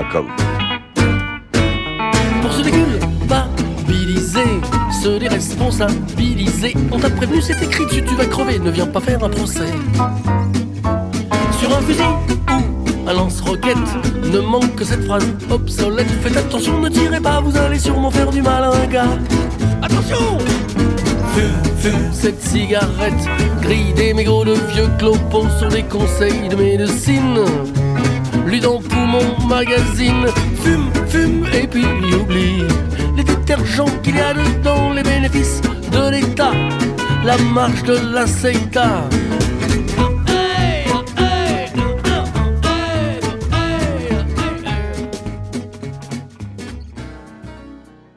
Akıl. 0.03 0.27
Pour 2.43 2.53
se 2.53 2.63
déculpabiliser, 2.63 4.61
se 5.07 5.19
déresponsabiliser. 5.19 6.75
On 6.91 6.99
t'a 6.99 7.11
prévenu, 7.11 7.41
c'est 7.41 7.63
écrit 7.63 7.87
dessus, 7.87 8.03
tu 8.03 8.15
vas 8.17 8.25
crever, 8.25 8.59
ne 8.59 8.71
viens 8.71 8.87
pas 8.87 9.01
faire 9.01 9.23
un 9.23 9.29
procès. 9.29 9.73
Sur 11.61 11.77
un 11.77 11.81
fusil 11.83 12.03
ou 12.49 13.09
un 13.09 13.13
lance-roquette, 13.13 13.89
ne 14.33 14.41
manque 14.41 14.75
que 14.75 14.85
cette 14.85 15.05
phrase 15.05 15.27
obsolète. 15.49 16.09
Faites 16.23 16.37
attention, 16.37 16.81
ne 16.81 16.89
tirez 16.89 17.21
pas, 17.21 17.41
vous 17.41 17.57
allez 17.57 17.79
sûrement 17.79 18.11
faire 18.11 18.31
du 18.31 18.43
mal 18.43 18.65
à 18.65 18.71
un 18.71 18.87
gars. 18.87 19.17
Attention 19.81 20.39
Fume, 21.35 21.63
fume 21.79 22.13
cette 22.13 22.43
cigarette, 22.43 23.23
grille 23.63 23.93
des 23.95 24.13
mégots 24.13 24.45
de 24.45 24.55
vieux 24.73 24.89
clopons 24.99 25.49
sur 25.59 25.69
des 25.69 25.85
conseils 25.85 26.49
de 26.49 26.57
médecine. 26.57 27.45
Lui 28.45 28.61
dans 28.61 28.81
poumon 28.81 29.37
magazine, 29.49 30.27
fume, 30.65 30.91
fume 31.09 31.47
et 31.53 31.67
puis 31.69 31.85
oublie 32.21 32.65
les 33.17 33.25
détergents 33.25 33.87
qu'il 34.03 34.17
y 34.17 34.21
a 34.21 34.35
dedans, 34.35 34.93
les 34.93 35.03
bénéfices 35.03 35.61
de 35.91 36.11
l'État, 36.11 36.53
la 37.25 37.37
marche 37.39 37.83
de 37.83 37.97
la 38.15 38.27
CETA. 38.27 39.09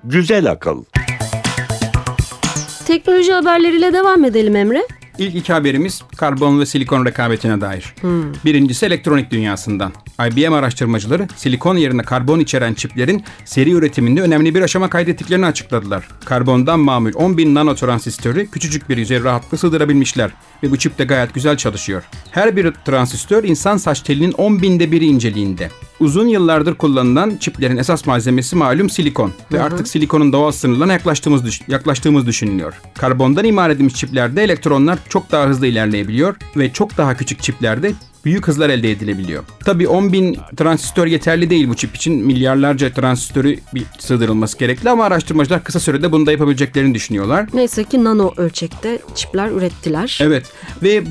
Güzel 0.03 0.51
akıl. 0.51 0.83
Teknoloji 2.87 3.33
haberleriyle 3.33 3.93
devam 3.93 4.25
edelim 4.25 4.55
Emre. 4.55 4.83
İlk 5.19 5.35
iki 5.35 5.53
haberimiz 5.53 6.01
karbon 6.17 6.59
ve 6.59 6.65
silikon 6.65 7.05
rekabetine 7.05 7.61
dair. 7.61 7.95
Birincisi 8.45 8.85
elektronik 8.85 9.31
dünyasından. 9.31 9.91
IBM 10.27 10.53
araştırmacıları 10.53 11.27
silikon 11.35 11.77
yerine 11.77 12.01
karbon 12.01 12.39
içeren 12.39 12.73
çiplerin 12.73 13.23
seri 13.45 13.71
üretiminde 13.71 14.21
önemli 14.21 14.55
bir 14.55 14.61
aşama 14.61 14.89
kaydettiklerini 14.89 15.45
açıkladılar. 15.45 16.07
Karbondan 16.25 16.79
mamul 16.79 17.11
10 17.15 17.37
bin 17.37 17.55
nanotransistörü 17.55 18.47
küçücük 18.47 18.89
bir 18.89 18.97
yüzeye 18.97 19.23
rahatlıkla 19.23 19.57
sığdırabilmişler 19.57 20.31
ve 20.63 20.71
bu 20.71 20.77
çip 20.77 20.97
de 20.99 21.03
gayet 21.03 21.33
güzel 21.33 21.57
çalışıyor. 21.57 22.03
Her 22.31 22.55
bir 22.55 22.71
transistör 22.71 23.43
insan 23.43 23.77
saç 23.77 24.01
telinin 24.01 24.31
10 24.31 24.61
binde 24.61 24.91
biri 24.91 25.05
inceliğinde. 25.05 25.69
Uzun 25.99 26.27
yıllardır 26.27 26.75
kullanılan 26.75 27.37
çiplerin 27.39 27.77
esas 27.77 28.05
malzemesi 28.07 28.55
malum 28.55 28.89
silikon 28.89 29.31
ve 29.53 29.63
artık 29.63 29.87
silikonun 29.87 30.33
doğal 30.33 30.51
sınırlarına 30.51 30.93
yaklaştığımız, 30.93 31.45
düş- 31.45 31.61
yaklaştığımız 31.67 32.25
düşünülüyor. 32.27 32.73
Karbondan 32.97 33.45
imal 33.45 33.71
edilmiş 33.71 33.93
çiplerde 33.93 34.43
elektronlar 34.43 34.99
çok 35.09 35.31
daha 35.31 35.47
hızlı 35.47 35.67
ilerleyebiliyor 35.67 36.35
ve 36.57 36.73
çok 36.73 36.97
daha 36.97 37.17
küçük 37.17 37.43
çiplerde 37.43 37.91
büyük 38.25 38.47
hızlar 38.47 38.69
elde 38.69 38.91
edilebiliyor. 38.91 39.43
Tabii 39.65 39.87
10 39.87 40.13
bin 40.13 40.37
transistör 40.57 41.07
yeterli 41.07 41.49
değil 41.49 41.69
bu 41.69 41.75
çip 41.75 41.95
için. 41.95 42.25
Milyarlarca 42.25 42.93
transistörü 42.93 43.59
bir 43.73 43.83
sığdırılması 43.99 44.57
gerekli 44.57 44.89
ama 44.89 45.03
araştırmacılar 45.05 45.63
kısa 45.63 45.79
sürede 45.79 46.11
bunu 46.11 46.25
da 46.25 46.31
yapabileceklerini 46.31 46.93
düşünüyorlar. 46.95 47.45
Neyse 47.53 47.83
ki 47.83 48.03
nano 48.03 48.33
ölçekte 48.37 48.99
çipler 49.15 49.49
ürettiler. 49.51 50.19
Evet 50.21 50.45
ve 50.83 51.03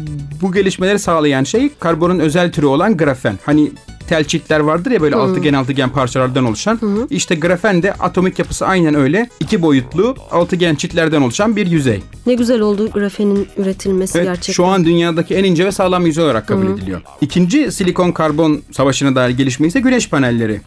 bu 0.43 0.53
gelişmeleri 0.53 0.99
sağlayan 0.99 1.45
şey 1.45 1.71
karbonun 1.81 2.19
özel 2.19 2.53
türü 2.53 2.67
olan 2.67 2.97
grafen. 2.97 3.39
Hani 3.47 3.71
tel 4.09 4.25
çitler 4.25 4.61
vardır 4.61 4.91
ya 4.91 5.01
böyle 5.01 5.17
altıgen 5.17 5.53
altıgen 5.55 5.89
parçalardan 5.89 6.45
oluşan. 6.45 6.81
İşte 7.11 7.35
grafen 7.35 7.83
de 7.83 7.93
atomik 7.93 8.39
yapısı 8.39 8.67
aynen 8.67 8.95
öyle. 8.95 9.29
iki 9.41 9.63
boyutlu 9.63 10.15
altıgen 10.31 10.75
çitlerden 10.75 11.21
oluşan 11.23 11.57
bir 11.57 11.67
yüzey. 11.67 12.03
Ne 12.27 12.35
güzel 12.35 12.61
oldu 12.61 12.91
grafenin 12.91 13.49
üretilmesi 13.57 14.19
Evet, 14.19 14.27
gerçekten. 14.27 14.53
şu 14.53 14.65
an 14.67 14.85
dünyadaki 14.85 15.35
en 15.35 15.45
ince 15.45 15.65
ve 15.67 15.73
sağlam 15.73 16.07
yüzey 16.07 16.25
olarak 16.25 16.47
kabul 16.49 16.67
ediliyor. 16.67 17.01
İkinci 17.21 17.73
silikon 17.73 18.13
karbon 18.13 18.61
savaşına 18.73 19.15
dair 19.15 19.31
gelişme 19.37 19.67
ise 19.67 19.81
güneş 19.81 20.09
panelleri. 20.09 20.61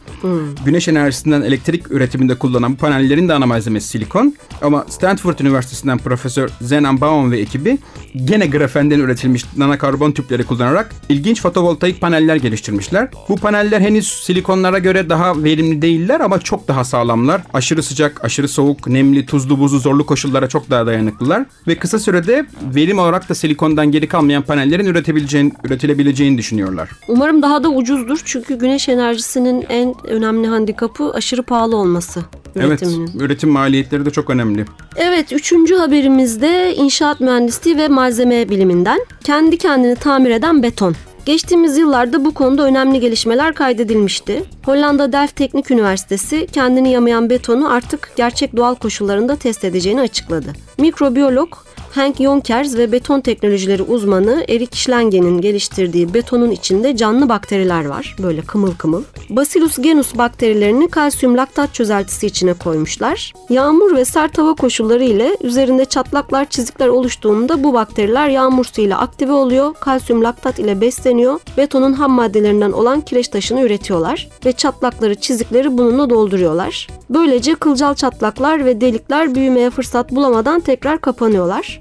Güneş 0.65 0.87
enerjisinden 0.87 1.41
elektrik 1.41 1.91
üretiminde 1.91 2.35
kullanılan 2.35 2.73
bu 2.73 2.77
panellerin 2.77 3.29
de 3.29 3.33
ana 3.33 3.45
malzemesi 3.45 3.87
silikon. 3.87 4.35
Ama 4.61 4.85
Stanford 4.89 5.39
Üniversitesi'nden 5.39 5.97
Profesör 5.97 6.49
Zenan 6.61 7.01
Baum 7.01 7.31
ve 7.31 7.39
ekibi 7.39 7.77
gene 8.25 8.47
grafenden 8.47 8.99
üretilmiş 8.99 9.45
nanokarbon 9.57 10.11
tüpleri 10.11 10.43
kullanarak 10.43 10.91
ilginç 11.09 11.41
fotovoltaik 11.41 12.01
paneller 12.01 12.35
geliştirmişler. 12.35 13.09
Bu 13.31 13.35
paneller 13.35 13.81
henüz 13.81 14.07
silikonlara 14.07 14.79
göre 14.79 15.09
daha 15.09 15.43
verimli 15.43 15.81
değiller 15.81 16.19
ama 16.19 16.39
çok 16.39 16.67
daha 16.67 16.83
sağlamlar. 16.83 17.41
Aşırı 17.53 17.83
sıcak, 17.83 18.25
aşırı 18.25 18.47
soğuk, 18.47 18.87
nemli, 18.87 19.25
tuzlu, 19.25 19.59
buzlu, 19.59 19.79
zorlu 19.79 20.05
koşullara 20.05 20.49
çok 20.49 20.69
daha 20.69 20.85
dayanıklılar. 20.85 21.45
Ve 21.67 21.75
kısa 21.75 21.99
sürede 21.99 22.45
verim 22.75 22.99
olarak 22.99 23.29
da 23.29 23.35
silikondan 23.35 23.91
geri 23.91 24.07
kalmayan 24.07 24.43
panellerin 24.43 24.85
üretebileceğini, 24.85 25.51
üretilebileceğini 25.63 26.37
düşünüyorlar. 26.37 26.89
Umarım 27.07 27.41
daha 27.41 27.63
da 27.63 27.69
ucuzdur 27.69 28.21
çünkü 28.25 28.57
güneş 28.57 28.89
enerjisinin 28.89 29.65
en 29.69 29.95
önemli 30.03 30.47
handikapı 30.47 31.11
aşırı 31.11 31.43
pahalı 31.43 31.75
olması 31.75 32.19
üretiminin. 32.55 33.07
Evet, 33.07 33.21
üretim 33.21 33.49
maliyetleri 33.49 34.05
de 34.05 34.09
çok 34.09 34.29
önemli. 34.29 34.65
Evet, 34.95 35.33
üçüncü 35.33 35.75
haberimizde 35.75 36.75
inşaat 36.75 37.19
mühendisliği 37.19 37.77
ve 37.77 37.87
malzeme 37.87 38.49
biliminden. 38.49 38.99
Kendi 39.23 39.57
kendini 39.57 39.95
tamir 39.95 40.29
eden 40.29 40.63
beton. 40.63 40.95
Geçtiğimiz 41.25 41.77
yıllarda 41.77 42.25
bu 42.25 42.33
konuda 42.33 42.63
önemli 42.63 42.99
gelişmeler 42.99 43.53
kaydedilmişti. 43.53 44.43
Hollanda 44.65 45.11
Delft 45.11 45.35
Teknik 45.35 45.71
Üniversitesi 45.71 46.47
kendini 46.51 46.91
yamayan 46.91 47.29
betonu 47.29 47.73
artık 47.73 48.11
gerçek 48.15 48.57
doğal 48.57 48.75
koşullarında 48.75 49.35
test 49.35 49.63
edeceğini 49.65 50.01
açıkladı. 50.01 50.53
Mikrobiyolog 50.77 51.49
Hank 51.91 52.17
Jonkers 52.17 52.77
ve 52.77 52.91
beton 52.91 53.21
teknolojileri 53.21 53.83
uzmanı 53.83 54.45
Erik 54.49 54.75
Schlengen'in 54.75 55.41
geliştirdiği 55.41 56.13
betonun 56.13 56.51
içinde 56.51 56.97
canlı 56.97 57.29
bakteriler 57.29 57.85
var. 57.85 58.15
Böyle 58.23 58.41
kımıl 58.41 58.73
kımıl. 58.75 59.03
Bacillus 59.29 59.77
genus 59.81 60.17
bakterilerini 60.17 60.87
kalsiyum 60.87 61.37
laktat 61.37 61.73
çözeltisi 61.73 62.27
içine 62.27 62.53
koymuşlar. 62.53 63.33
Yağmur 63.49 63.95
ve 63.95 64.05
sert 64.05 64.37
hava 64.37 64.53
koşulları 64.53 65.03
ile 65.03 65.37
üzerinde 65.41 65.85
çatlaklar, 65.85 66.49
çizikler 66.49 66.87
oluştuğunda 66.87 67.63
bu 67.63 67.73
bakteriler 67.73 68.29
yağmur 68.29 68.65
suyuyla 68.65 68.99
aktive 68.99 69.31
oluyor. 69.31 69.73
Kalsiyum 69.73 70.23
laktat 70.23 70.59
ile 70.59 70.81
besleniyor. 70.81 71.39
Betonun 71.57 71.93
ham 71.93 72.11
maddelerinden 72.11 72.71
olan 72.71 73.01
kireç 73.01 73.27
taşını 73.27 73.61
üretiyorlar 73.61 74.29
ve 74.45 74.51
çatlakları, 74.51 75.15
çizikleri 75.15 75.77
bununla 75.77 76.09
dolduruyorlar. 76.09 76.87
Böylece 77.09 77.55
kılcal 77.55 77.93
çatlaklar 77.93 78.65
ve 78.65 78.81
delikler 78.81 79.35
büyümeye 79.35 79.69
fırsat 79.69 80.11
bulamadan 80.11 80.59
tekrar 80.59 81.01
kapanıyorlar. 81.01 81.80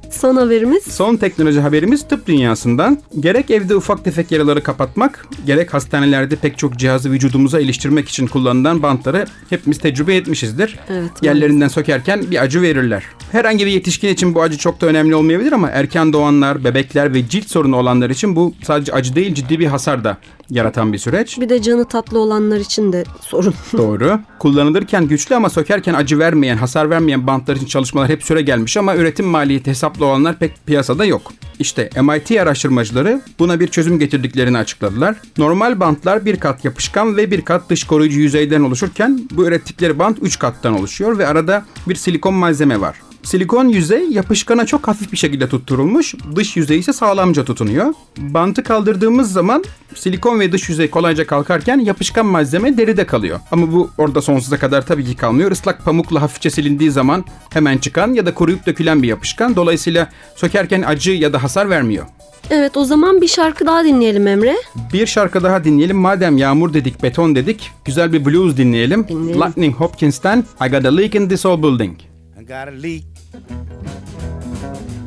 Son 0.11 0.35
haberimiz 0.35 0.83
Son 0.83 1.15
teknoloji 1.15 1.59
haberimiz 1.59 2.07
tıp 2.07 2.27
dünyasından. 2.27 2.97
Gerek 3.19 3.51
evde 3.51 3.75
ufak 3.75 4.03
tefek 4.03 4.31
yaraları 4.31 4.63
kapatmak, 4.63 5.27
gerek 5.45 5.73
hastanelerde 5.73 6.35
pek 6.35 6.57
çok 6.57 6.77
cihazı 6.77 7.11
vücudumuza 7.11 7.59
iliştirmek 7.59 8.09
için 8.09 8.27
kullanılan 8.27 8.83
bantları 8.83 9.25
hepimiz 9.49 9.77
tecrübe 9.77 10.15
etmişizdir. 10.15 10.79
Evet, 10.89 11.11
Yerlerinden 11.21 11.67
sökerken 11.67 12.31
bir 12.31 12.43
acı 12.43 12.61
verirler. 12.61 13.03
Herhangi 13.31 13.65
bir 13.65 13.71
yetişkin 13.71 14.07
için 14.07 14.35
bu 14.35 14.41
acı 14.41 14.57
çok 14.57 14.81
da 14.81 14.85
önemli 14.85 15.15
olmayabilir 15.15 15.51
ama 15.51 15.69
erken 15.69 16.13
doğanlar, 16.13 16.63
bebekler 16.63 17.13
ve 17.13 17.29
cilt 17.29 17.47
sorunu 17.47 17.75
olanlar 17.77 18.09
için 18.09 18.35
bu 18.35 18.53
sadece 18.63 18.93
acı 18.93 19.15
değil 19.15 19.33
ciddi 19.33 19.59
bir 19.59 19.65
hasar 19.67 20.03
da 20.03 20.17
yaratan 20.49 20.93
bir 20.93 20.97
süreç. 20.97 21.39
bir 21.41 21.49
de 21.49 21.61
canı 21.61 21.85
tatlı 21.85 22.19
olanlar 22.19 22.59
için 22.59 22.93
de 22.93 23.03
sorun. 23.21 23.53
Doğru. 23.77 24.19
Kullanılırken 24.39 25.07
güçlü 25.07 25.35
ama 25.35 25.49
sökerken 25.49 25.93
acı 25.93 26.19
vermeyen, 26.19 26.57
hasar 26.57 26.89
vermeyen 26.89 27.27
bantlar 27.27 27.55
için 27.55 27.65
çalışmalar 27.65 28.09
hep 28.09 28.23
süre 28.23 28.41
gelmiş 28.41 28.77
ama 28.77 28.95
üretim 28.95 29.25
maliyeti 29.25 29.69
hesaplı 29.69 30.00
olanlar 30.05 30.39
pek 30.39 30.65
piyasada 30.65 31.05
yok. 31.05 31.33
İşte 31.59 31.89
MIT 32.01 32.31
araştırmacıları 32.31 33.21
buna 33.39 33.59
bir 33.59 33.67
çözüm 33.67 33.99
getirdiklerini 33.99 34.57
açıkladılar. 34.57 35.15
Normal 35.37 35.79
bantlar 35.79 36.25
bir 36.25 36.39
kat 36.39 36.65
yapışkan 36.65 37.17
ve 37.17 37.31
bir 37.31 37.41
kat 37.41 37.69
dış 37.69 37.83
koruyucu 37.83 38.19
yüzeyden 38.19 38.61
oluşurken 38.61 39.19
bu 39.31 39.47
ürettikleri 39.47 39.99
bant 39.99 40.17
3 40.21 40.39
kattan 40.39 40.79
oluşuyor 40.79 41.17
ve 41.17 41.27
arada 41.27 41.65
bir 41.87 41.95
silikon 41.95 42.33
malzeme 42.33 42.81
var. 42.81 42.95
Silikon 43.23 43.67
yüzey 43.67 44.07
yapışkana 44.09 44.65
çok 44.65 44.87
hafif 44.87 45.11
bir 45.11 45.17
şekilde 45.17 45.49
tutturulmuş, 45.49 46.15
dış 46.35 46.57
yüzey 46.57 46.79
ise 46.79 46.93
sağlamca 46.93 47.45
tutunuyor. 47.45 47.93
Bantı 48.17 48.63
kaldırdığımız 48.63 49.31
zaman 49.31 49.63
silikon 49.95 50.39
ve 50.39 50.51
dış 50.51 50.69
yüzey 50.69 50.89
kolayca 50.89 51.27
kalkarken 51.27 51.79
yapışkan 51.79 52.25
malzeme 52.25 52.77
deride 52.77 53.05
kalıyor. 53.05 53.39
Ama 53.51 53.71
bu 53.71 53.89
orada 53.97 54.21
sonsuza 54.21 54.57
kadar 54.57 54.85
tabii 54.85 55.05
ki 55.05 55.15
kalmıyor. 55.15 55.51
Islak 55.51 55.85
pamukla 55.85 56.21
hafifçe 56.21 56.49
silindiği 56.49 56.91
zaman 56.91 57.25
hemen 57.53 57.77
çıkan 57.77 58.13
ya 58.13 58.25
da 58.25 58.33
kuruyup 58.33 58.65
dökülen 58.65 59.03
bir 59.03 59.07
yapışkan. 59.07 59.55
Dolayısıyla 59.55 60.09
sökerken 60.35 60.81
acı 60.81 61.11
ya 61.11 61.33
da 61.33 61.43
hasar 61.43 61.69
vermiyor. 61.69 62.05
Evet 62.49 62.77
o 62.77 62.85
zaman 62.85 63.21
bir 63.21 63.27
şarkı 63.27 63.65
daha 63.65 63.83
dinleyelim 63.83 64.27
Emre. 64.27 64.55
Bir 64.93 65.05
şarkı 65.05 65.43
daha 65.43 65.63
dinleyelim. 65.63 65.97
Madem 65.97 66.37
yağmur 66.37 66.73
dedik, 66.73 67.03
beton 67.03 67.35
dedik. 67.35 67.71
Güzel 67.85 68.13
bir 68.13 68.25
blues 68.25 68.57
dinleyelim. 68.57 69.07
Dinleyelim. 69.07 69.41
Lightning 69.41 69.75
Hopkins'ten 69.75 70.43
I 70.67 70.69
Got 70.69 70.85
a 70.85 70.97
Leak 70.97 71.15
in 71.15 71.29
This 71.29 71.45
Old 71.45 71.63
Building. 71.63 72.10
Got 72.45 72.69
a 72.69 72.71
leak. 72.71 73.05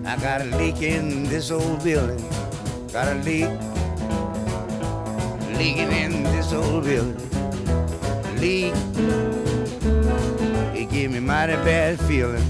I 0.06 0.16
got 0.16 0.40
a 0.40 0.44
leak 0.56 0.82
in 0.82 1.24
this 1.24 1.50
old 1.50 1.82
building. 1.82 2.22
Got 2.92 3.08
a 3.08 3.14
leak. 3.24 3.50
Leaking 5.58 5.90
in 5.90 6.22
this 6.22 6.52
old 6.52 6.84
building. 6.84 7.16
Leak. 8.38 8.72
It 10.76 10.90
gave 10.90 11.10
me 11.10 11.20
mighty 11.20 11.54
bad 11.64 11.98
feeling. 12.00 12.44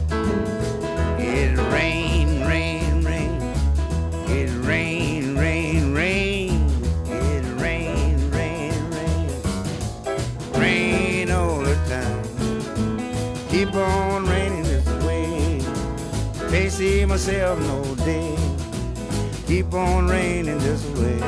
It 1.19 1.57
rain, 1.73 2.41
rain, 2.47 3.03
rain. 3.05 3.41
It 4.29 4.51
rain, 4.67 5.35
rain, 5.37 5.95
rain. 5.95 6.71
It 7.07 7.45
rain, 7.59 8.31
rain, 8.31 8.91
rain. 8.91 9.31
Rain 10.53 11.31
all 11.31 11.61
the 11.61 11.75
time. 11.89 12.23
Keep 13.49 13.75
on 13.75 14.04
see 16.75 17.05
myself 17.05 17.57
no 17.61 17.95
day. 18.05 18.37
Keep 19.47 19.75
on 19.75 20.09
raining 20.09 20.59
this 20.59 20.85
way. 20.99 21.21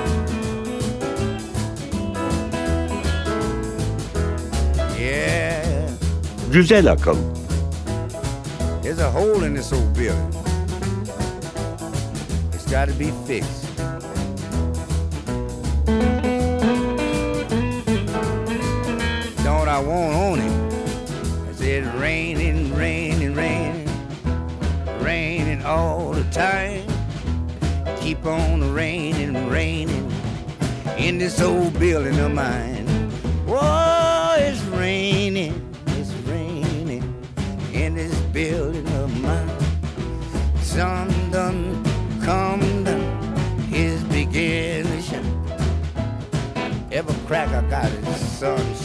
Yeah, 4.99 5.89
Güzel 6.53 6.87
akıl. 6.89 7.17
there's 8.83 8.99
a 8.99 9.11
hole 9.11 9.45
in 9.45 9.55
this 9.55 9.73
old 9.73 9.95
building. 9.95 10.35
It's 12.53 12.67
got 12.71 12.89
to 12.89 12.95
be 12.95 13.13
fixed. 13.27 13.67
Don't 19.45 19.69
I 19.69 19.79
want 19.79 20.15
on 20.15 20.41
it? 20.41 20.56
Keep 28.07 28.25
on 28.25 28.73
raining, 28.73 29.49
raining 29.49 30.13
in 30.97 31.19
this 31.19 31.41
old 31.41 31.77
building 31.77 32.17
of 32.21 32.33
mine. 32.33 32.87
Whoa, 33.49 34.37
it's 34.39 34.63
raining, 34.67 35.75
it's 35.89 36.13
raining 36.29 37.03
in 37.73 37.97
this 37.97 38.15
building 38.33 38.87
of 39.03 39.21
mine. 39.21 39.51
Sun 40.63 41.09
done 41.33 41.83
come 42.23 42.85
down, 42.85 43.35
it's 43.73 44.05
begin 44.05 44.87
to 44.87 45.03
shine. 45.03 45.43
Every 46.93 47.27
crack 47.27 47.49
I 47.49 47.69
got 47.69 47.91
is 47.91 48.17
sunshine. 48.39 48.76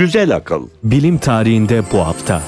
Güzel 0.00 0.36
akıl. 0.36 0.66
Bilim 0.82 1.18
tarihinde 1.18 1.82
bu 1.92 1.98
hafta. 1.98 2.42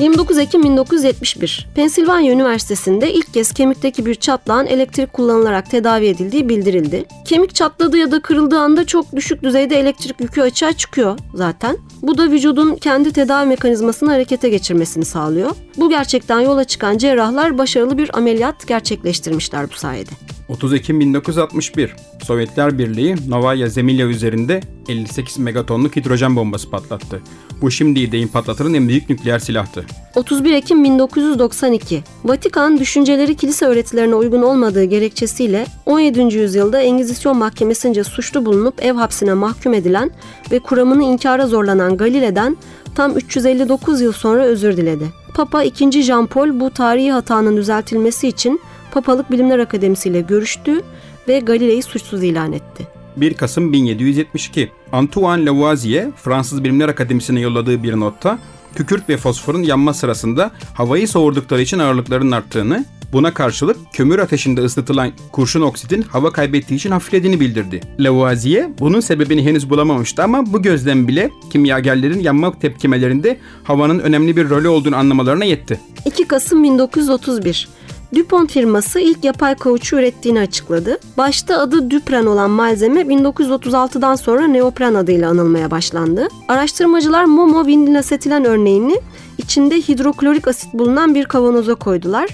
29 0.00 0.38
Ekim 0.38 0.62
1971. 0.62 1.68
Pensilvanya 1.74 2.32
Üniversitesi'nde 2.32 3.12
ilk 3.12 3.34
kez 3.34 3.52
kemikteki 3.52 4.06
bir 4.06 4.14
çatlağın 4.14 4.66
elektrik 4.66 5.12
kullanılarak 5.12 5.70
tedavi 5.70 6.06
edildiği 6.06 6.48
bildirildi. 6.48 7.04
Kemik 7.24 7.54
çatladığı 7.54 7.96
ya 7.96 8.10
da 8.10 8.20
kırıldığı 8.20 8.58
anda 8.58 8.86
çok 8.86 9.16
düşük 9.16 9.42
düzeyde 9.42 9.80
elektrik 9.80 10.20
yükü 10.20 10.42
açığa 10.42 10.72
çıkıyor 10.72 11.18
zaten. 11.34 11.76
Bu 12.02 12.18
da 12.18 12.30
vücudun 12.30 12.76
kendi 12.76 13.12
tedavi 13.12 13.46
mekanizmasını 13.46 14.10
harekete 14.10 14.48
geçirmesini 14.48 15.04
sağlıyor. 15.04 15.50
Bu 15.76 15.90
gerçekten 15.90 16.40
yola 16.40 16.64
çıkan 16.64 16.98
cerrahlar 16.98 17.58
başarılı 17.58 17.98
bir 17.98 18.16
ameliyat 18.16 18.66
gerçekleştirmişler 18.66 19.70
bu 19.70 19.74
sayede. 19.74 20.33
30 20.48 20.72
Ekim 20.72 21.00
1961 21.00 21.96
Sovyetler 22.22 22.78
Birliği 22.78 23.16
Novaya 23.28 23.68
Zemlya 23.68 24.06
üzerinde 24.06 24.60
58 24.88 25.38
megatonluk 25.38 25.96
hidrojen 25.96 26.36
bombası 26.36 26.70
patlattı. 26.70 27.22
Bu 27.62 27.70
şimdiyi 27.70 28.12
deyim 28.12 28.28
patlatılan 28.28 28.74
en 28.74 28.88
büyük 28.88 29.10
nükleer 29.10 29.38
silahtı. 29.38 29.84
31 30.14 30.52
Ekim 30.52 30.84
1992. 30.84 32.02
Vatikan 32.24 32.78
düşünceleri 32.78 33.36
kilise 33.36 33.66
öğretilerine 33.66 34.14
uygun 34.14 34.42
olmadığı 34.42 34.84
gerekçesiyle 34.84 35.66
17. 35.86 36.36
yüzyılda 36.36 36.80
Engizisyon 36.80 37.36
mahkemesince 37.36 38.04
suçlu 38.04 38.46
bulunup 38.46 38.84
ev 38.84 38.94
hapsine 38.94 39.34
mahkum 39.34 39.74
edilen 39.74 40.10
ve 40.50 40.58
kuramını 40.58 41.02
inkara 41.02 41.46
zorlanan 41.46 41.96
Galile'den 41.96 42.56
tam 42.94 43.16
359 43.16 44.00
yıl 44.00 44.12
sonra 44.12 44.44
özür 44.44 44.76
diledi. 44.76 45.04
Papa 45.34 45.62
2. 45.62 46.02
Jean 46.02 46.26
Paul 46.26 46.60
bu 46.60 46.70
tarihi 46.70 47.12
hatanın 47.12 47.56
düzeltilmesi 47.56 48.28
için 48.28 48.60
Papalık 48.94 49.30
Bilimler 49.30 49.58
Akademisi 49.58 50.08
ile 50.08 50.20
görüştü 50.20 50.82
ve 51.28 51.38
Galile'yi 51.38 51.82
suçsuz 51.82 52.22
ilan 52.22 52.52
etti. 52.52 52.86
1 53.16 53.34
Kasım 53.34 53.72
1772 53.72 54.70
Antoine 54.92 55.44
Lavoisier 55.44 56.10
Fransız 56.16 56.64
Bilimler 56.64 56.88
Akademisi'ne 56.88 57.40
yolladığı 57.40 57.82
bir 57.82 58.00
notta 58.00 58.38
kükürt 58.74 59.08
ve 59.08 59.16
fosforun 59.16 59.62
yanma 59.62 59.94
sırasında 59.94 60.50
havayı 60.74 61.08
soğurdukları 61.08 61.62
için 61.62 61.78
ağırlıklarının 61.78 62.30
arttığını, 62.30 62.84
buna 63.12 63.34
karşılık 63.34 63.76
kömür 63.92 64.18
ateşinde 64.18 64.60
ısıtılan 64.60 65.12
kurşun 65.32 65.60
oksitin 65.60 66.02
hava 66.02 66.32
kaybettiği 66.32 66.78
için 66.78 66.90
hafiflediğini 66.90 67.40
bildirdi. 67.40 67.80
Lavoisier 67.98 68.78
bunun 68.78 69.00
sebebini 69.00 69.44
henüz 69.44 69.70
bulamamıştı 69.70 70.22
ama 70.22 70.52
bu 70.52 70.62
gözlem 70.62 71.08
bile 71.08 71.30
kimyagerlerin 71.52 72.20
yanma 72.20 72.58
tepkimelerinde 72.58 73.38
havanın 73.64 73.98
önemli 73.98 74.36
bir 74.36 74.50
rolü 74.50 74.68
olduğunu 74.68 74.96
anlamalarına 74.96 75.44
yetti. 75.44 75.80
2 76.06 76.28
Kasım 76.28 76.62
1931. 76.62 77.68
DuPont 78.16 78.52
firması 78.52 79.00
ilk 79.00 79.24
yapay 79.24 79.54
kauçu 79.54 79.96
ürettiğini 79.96 80.40
açıkladı. 80.40 80.98
Başta 81.16 81.58
adı 81.58 81.90
Dupren 81.90 82.26
olan 82.26 82.50
malzeme 82.50 83.00
1936'dan 83.00 84.14
sonra 84.14 84.46
neopren 84.46 84.94
adıyla 84.94 85.30
anılmaya 85.30 85.70
başlandı. 85.70 86.28
Araştırmacılar 86.48 87.24
Momo 87.24 87.66
vinilasetilen 87.66 88.44
örneğini 88.44 89.00
içinde 89.38 89.76
hidroklorik 89.76 90.48
asit 90.48 90.74
bulunan 90.74 91.14
bir 91.14 91.24
kavanoza 91.24 91.74
koydular. 91.74 92.28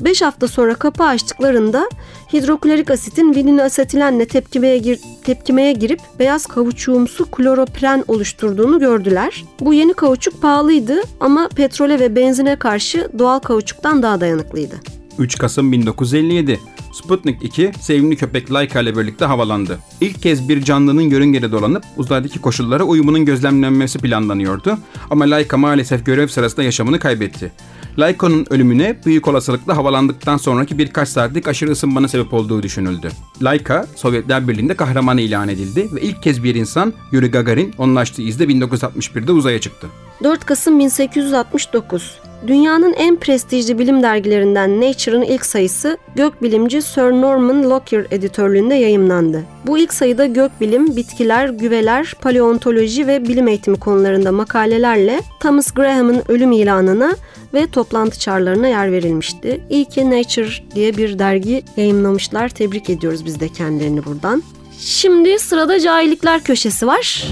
5 0.00 0.22
hafta 0.22 0.48
sonra 0.48 0.74
kapağı 0.74 1.08
açtıklarında 1.08 1.88
hidroklorik 2.32 2.90
asitin 2.90 3.34
vinilasetilenle 3.34 4.26
tepkimeye, 4.26 4.78
gir, 4.78 5.00
tepkimeye 5.24 5.72
girip 5.72 6.00
beyaz 6.18 6.46
kavuçuğumsu 6.46 7.30
kloropren 7.30 8.04
oluşturduğunu 8.08 8.80
gördüler. 8.80 9.44
Bu 9.60 9.74
yeni 9.74 9.94
kauçuk 9.94 10.42
pahalıydı 10.42 11.02
ama 11.20 11.48
petrole 11.48 12.00
ve 12.00 12.16
benzine 12.16 12.56
karşı 12.56 13.08
doğal 13.18 13.38
kauçuktan 13.38 14.02
daha 14.02 14.20
dayanıklıydı. 14.20 14.76
3 15.18 15.38
Kasım 15.38 15.72
1957. 15.72 16.60
Sputnik 16.96 17.42
2 17.42 17.72
sevimli 17.80 18.16
köpek 18.16 18.52
Laika 18.52 18.80
ile 18.80 18.96
birlikte 18.96 19.24
havalandı. 19.24 19.78
İlk 20.00 20.22
kez 20.22 20.48
bir 20.48 20.62
canlının 20.62 21.02
yörüngede 21.02 21.52
dolanıp 21.52 21.84
uzaydaki 21.96 22.40
koşullara 22.40 22.84
uyumunun 22.84 23.24
gözlemlenmesi 23.24 23.98
planlanıyordu 23.98 24.78
ama 25.10 25.30
Laika 25.30 25.56
maalesef 25.56 26.06
görev 26.06 26.28
sırasında 26.28 26.62
yaşamını 26.62 26.98
kaybetti. 26.98 27.52
Laiko'nun 27.98 28.46
ölümüne 28.50 28.96
büyük 29.06 29.28
olasılıkla 29.28 29.76
havalandıktan 29.76 30.36
sonraki 30.36 30.78
birkaç 30.78 31.08
saatlik 31.08 31.48
aşırı 31.48 31.70
ısınmanın 31.70 32.06
sebep 32.06 32.34
olduğu 32.34 32.62
düşünüldü. 32.62 33.10
Laika, 33.42 33.86
Sovyetler 33.96 34.48
Birliği'nde 34.48 34.74
kahraman 34.74 35.18
ilan 35.18 35.48
edildi 35.48 35.88
ve 35.94 36.00
ilk 36.00 36.22
kez 36.22 36.44
bir 36.44 36.54
insan 36.54 36.92
Yuri 37.12 37.30
Gagarin 37.30 37.74
onun 37.78 38.04
izde 38.18 38.44
1961'de 38.44 39.32
uzaya 39.32 39.60
çıktı. 39.60 39.86
4 40.24 40.44
Kasım 40.44 40.78
1869 40.78 42.18
Dünyanın 42.46 42.92
en 42.92 43.16
prestijli 43.16 43.78
bilim 43.78 44.02
dergilerinden 44.02 44.80
Nature'ın 44.80 45.22
ilk 45.22 45.46
sayısı 45.46 45.98
gökbilimci 46.14 46.82
Sir 46.86 47.02
Norman 47.02 47.70
Lockyer 47.70 48.06
editörlüğünde 48.10 48.74
yayımlandı. 48.74 49.42
Bu 49.66 49.78
ilk 49.78 49.94
sayıda 49.94 50.26
gökbilim, 50.26 50.96
bitkiler, 50.96 51.48
güveler, 51.48 52.14
paleontoloji 52.20 53.06
ve 53.06 53.28
bilim 53.28 53.48
eğitimi 53.48 53.76
konularında 53.76 54.32
makalelerle 54.32 55.20
Thomas 55.40 55.72
Graham'ın 55.72 56.22
ölüm 56.28 56.52
ilanına 56.52 57.16
ve 57.54 57.66
toplantı 57.66 58.18
çağrılarına 58.18 58.68
yer 58.68 58.92
verilmişti. 58.92 59.60
İyi 59.70 59.84
ki 59.84 60.10
Nature 60.10 60.74
diye 60.74 60.96
bir 60.96 61.18
dergi 61.18 61.62
yayımlamışlar. 61.76 62.48
Tebrik 62.48 62.90
ediyoruz 62.90 63.24
biz 63.24 63.40
de 63.40 63.48
kendilerini 63.48 64.04
buradan. 64.04 64.42
Şimdi 64.78 65.38
sırada 65.38 65.80
cahillikler 65.80 66.44
köşesi 66.44 66.86
var. 66.86 67.24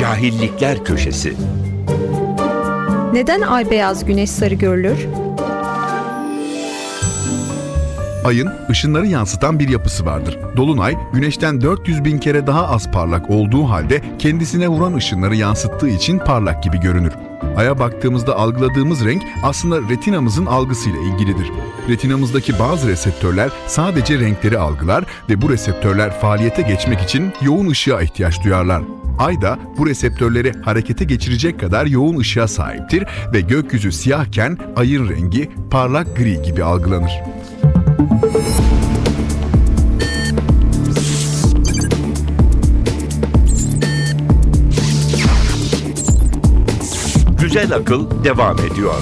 Cahillikler 0.00 0.84
Köşesi 0.84 1.32
Neden 3.12 3.40
ay 3.40 3.70
beyaz 3.70 4.04
güneş 4.04 4.30
sarı 4.30 4.54
görülür? 4.54 4.98
Ayın 8.24 8.50
ışınları 8.70 9.06
yansıtan 9.06 9.58
bir 9.58 9.68
yapısı 9.68 10.06
vardır. 10.06 10.38
Dolunay, 10.56 10.96
güneşten 11.12 11.60
400 11.60 12.04
bin 12.04 12.18
kere 12.18 12.46
daha 12.46 12.68
az 12.68 12.90
parlak 12.90 13.30
olduğu 13.30 13.70
halde 13.70 14.02
kendisine 14.18 14.68
vuran 14.68 14.94
ışınları 14.94 15.36
yansıttığı 15.36 15.88
için 15.88 16.18
parlak 16.18 16.62
gibi 16.62 16.80
görünür. 16.80 17.12
Aya 17.56 17.78
baktığımızda 17.78 18.36
algıladığımız 18.36 19.04
renk 19.04 19.22
aslında 19.42 19.80
retinamızın 19.90 20.46
algısıyla 20.46 20.98
ilgilidir. 21.00 21.50
Retinamızdaki 21.88 22.58
bazı 22.58 22.88
reseptörler 22.88 23.50
sadece 23.66 24.18
renkleri 24.20 24.58
algılar 24.58 25.04
ve 25.28 25.42
bu 25.42 25.50
reseptörler 25.50 26.20
faaliyete 26.20 26.62
geçmek 26.62 27.00
için 27.00 27.32
yoğun 27.42 27.70
ışığa 27.70 28.02
ihtiyaç 28.02 28.44
duyarlar. 28.44 28.82
Ay 29.18 29.42
da 29.42 29.58
bu 29.78 29.86
reseptörleri 29.86 30.52
harekete 30.62 31.04
geçirecek 31.04 31.60
kadar 31.60 31.86
yoğun 31.86 32.18
ışığa 32.18 32.48
sahiptir 32.48 33.04
ve 33.32 33.40
gökyüzü 33.40 33.92
siyahken 33.92 34.58
ayın 34.76 35.08
rengi 35.08 35.50
parlak 35.70 36.16
gri 36.16 36.42
gibi 36.42 36.64
algılanır. 36.64 37.12
Güzel 47.40 47.72
Akıl 47.72 48.24
devam 48.24 48.58
ediyor. 48.58 48.94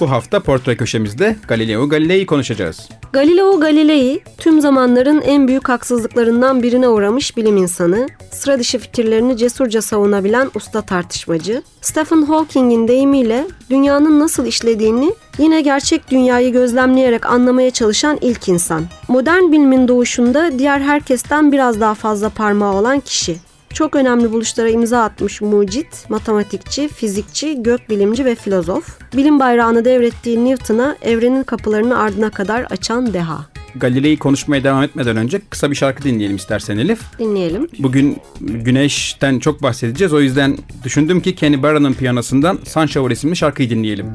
Bu 0.00 0.10
hafta 0.10 0.40
portre 0.40 0.76
köşemizde 0.76 1.36
Galileo 1.48 1.88
Galilei'yi 1.88 2.26
konuşacağız. 2.26 2.88
Galileo 3.12 3.60
Galilei 3.60 4.22
tüm 4.38 4.60
zamanların 4.60 5.20
en 5.20 5.48
büyük 5.48 5.68
haksızlıklarından 5.68 6.62
birine 6.62 6.88
uğramış 6.88 7.36
bilim 7.36 7.56
insanı, 7.56 8.08
sıra 8.30 8.58
dışı 8.58 8.78
fikirlerini 8.78 9.36
cesurca 9.36 9.82
savunabilen 9.82 10.50
usta 10.54 10.82
tartışmacı, 10.82 11.62
Stephen 11.80 12.22
Hawking'in 12.22 12.88
deyimiyle 12.88 13.46
dünyanın 13.70 14.20
nasıl 14.20 14.46
işlediğini 14.46 15.14
yine 15.38 15.60
gerçek 15.60 16.10
dünyayı 16.10 16.52
gözlemleyerek 16.52 17.26
anlamaya 17.26 17.70
çalışan 17.70 18.18
ilk 18.20 18.48
insan. 18.48 18.84
Modern 19.08 19.52
bilimin 19.52 19.88
doğuşunda 19.88 20.58
diğer 20.58 20.80
herkesten 20.80 21.52
biraz 21.52 21.80
daha 21.80 21.94
fazla 21.94 22.28
parmağı 22.28 22.74
olan 22.74 23.00
kişi. 23.00 23.36
Çok 23.74 23.96
önemli 23.96 24.32
buluşlara 24.32 24.68
imza 24.68 25.02
atmış 25.02 25.40
mucit, 25.40 26.06
matematikçi, 26.08 26.88
fizikçi, 26.88 27.62
gökbilimci 27.62 28.24
ve 28.24 28.34
filozof. 28.34 28.98
Bilim 29.16 29.40
bayrağını 29.40 29.84
devrettiği 29.84 30.44
Newton'a 30.44 30.96
evrenin 31.02 31.42
kapılarını 31.42 31.98
ardına 31.98 32.30
kadar 32.30 32.62
açan 32.62 33.14
deha. 33.14 33.46
Galilei'yi 33.76 34.18
konuşmaya 34.18 34.64
devam 34.64 34.82
etmeden 34.82 35.16
önce 35.16 35.40
kısa 35.50 35.70
bir 35.70 35.76
şarkı 35.76 36.02
dinleyelim 36.02 36.36
istersen 36.36 36.78
Elif. 36.78 37.00
Dinleyelim. 37.18 37.68
Bugün 37.78 38.18
güneşten 38.40 39.38
çok 39.38 39.62
bahsedeceğiz. 39.62 40.12
O 40.12 40.20
yüzden 40.20 40.58
düşündüm 40.84 41.20
ki 41.20 41.34
Kenny 41.34 41.62
Barron'ın 41.62 41.92
piyanosundan 41.92 42.58
Sunshower 42.64 43.10
isimli 43.10 43.36
şarkıyı 43.36 43.70
dinleyelim. 43.70 44.06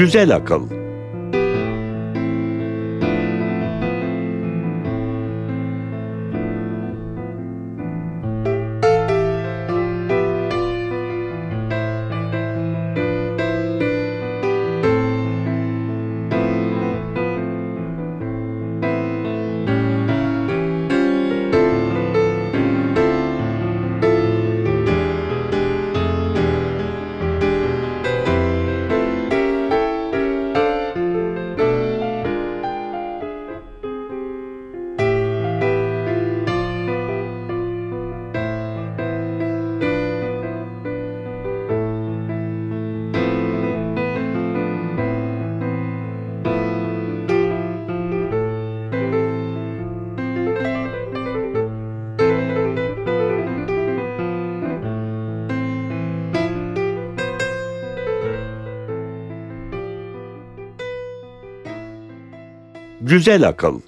Güzel 0.00 0.36
Akıl 0.36 0.79
Güzel 63.10 63.48
Akıl 63.48 63.80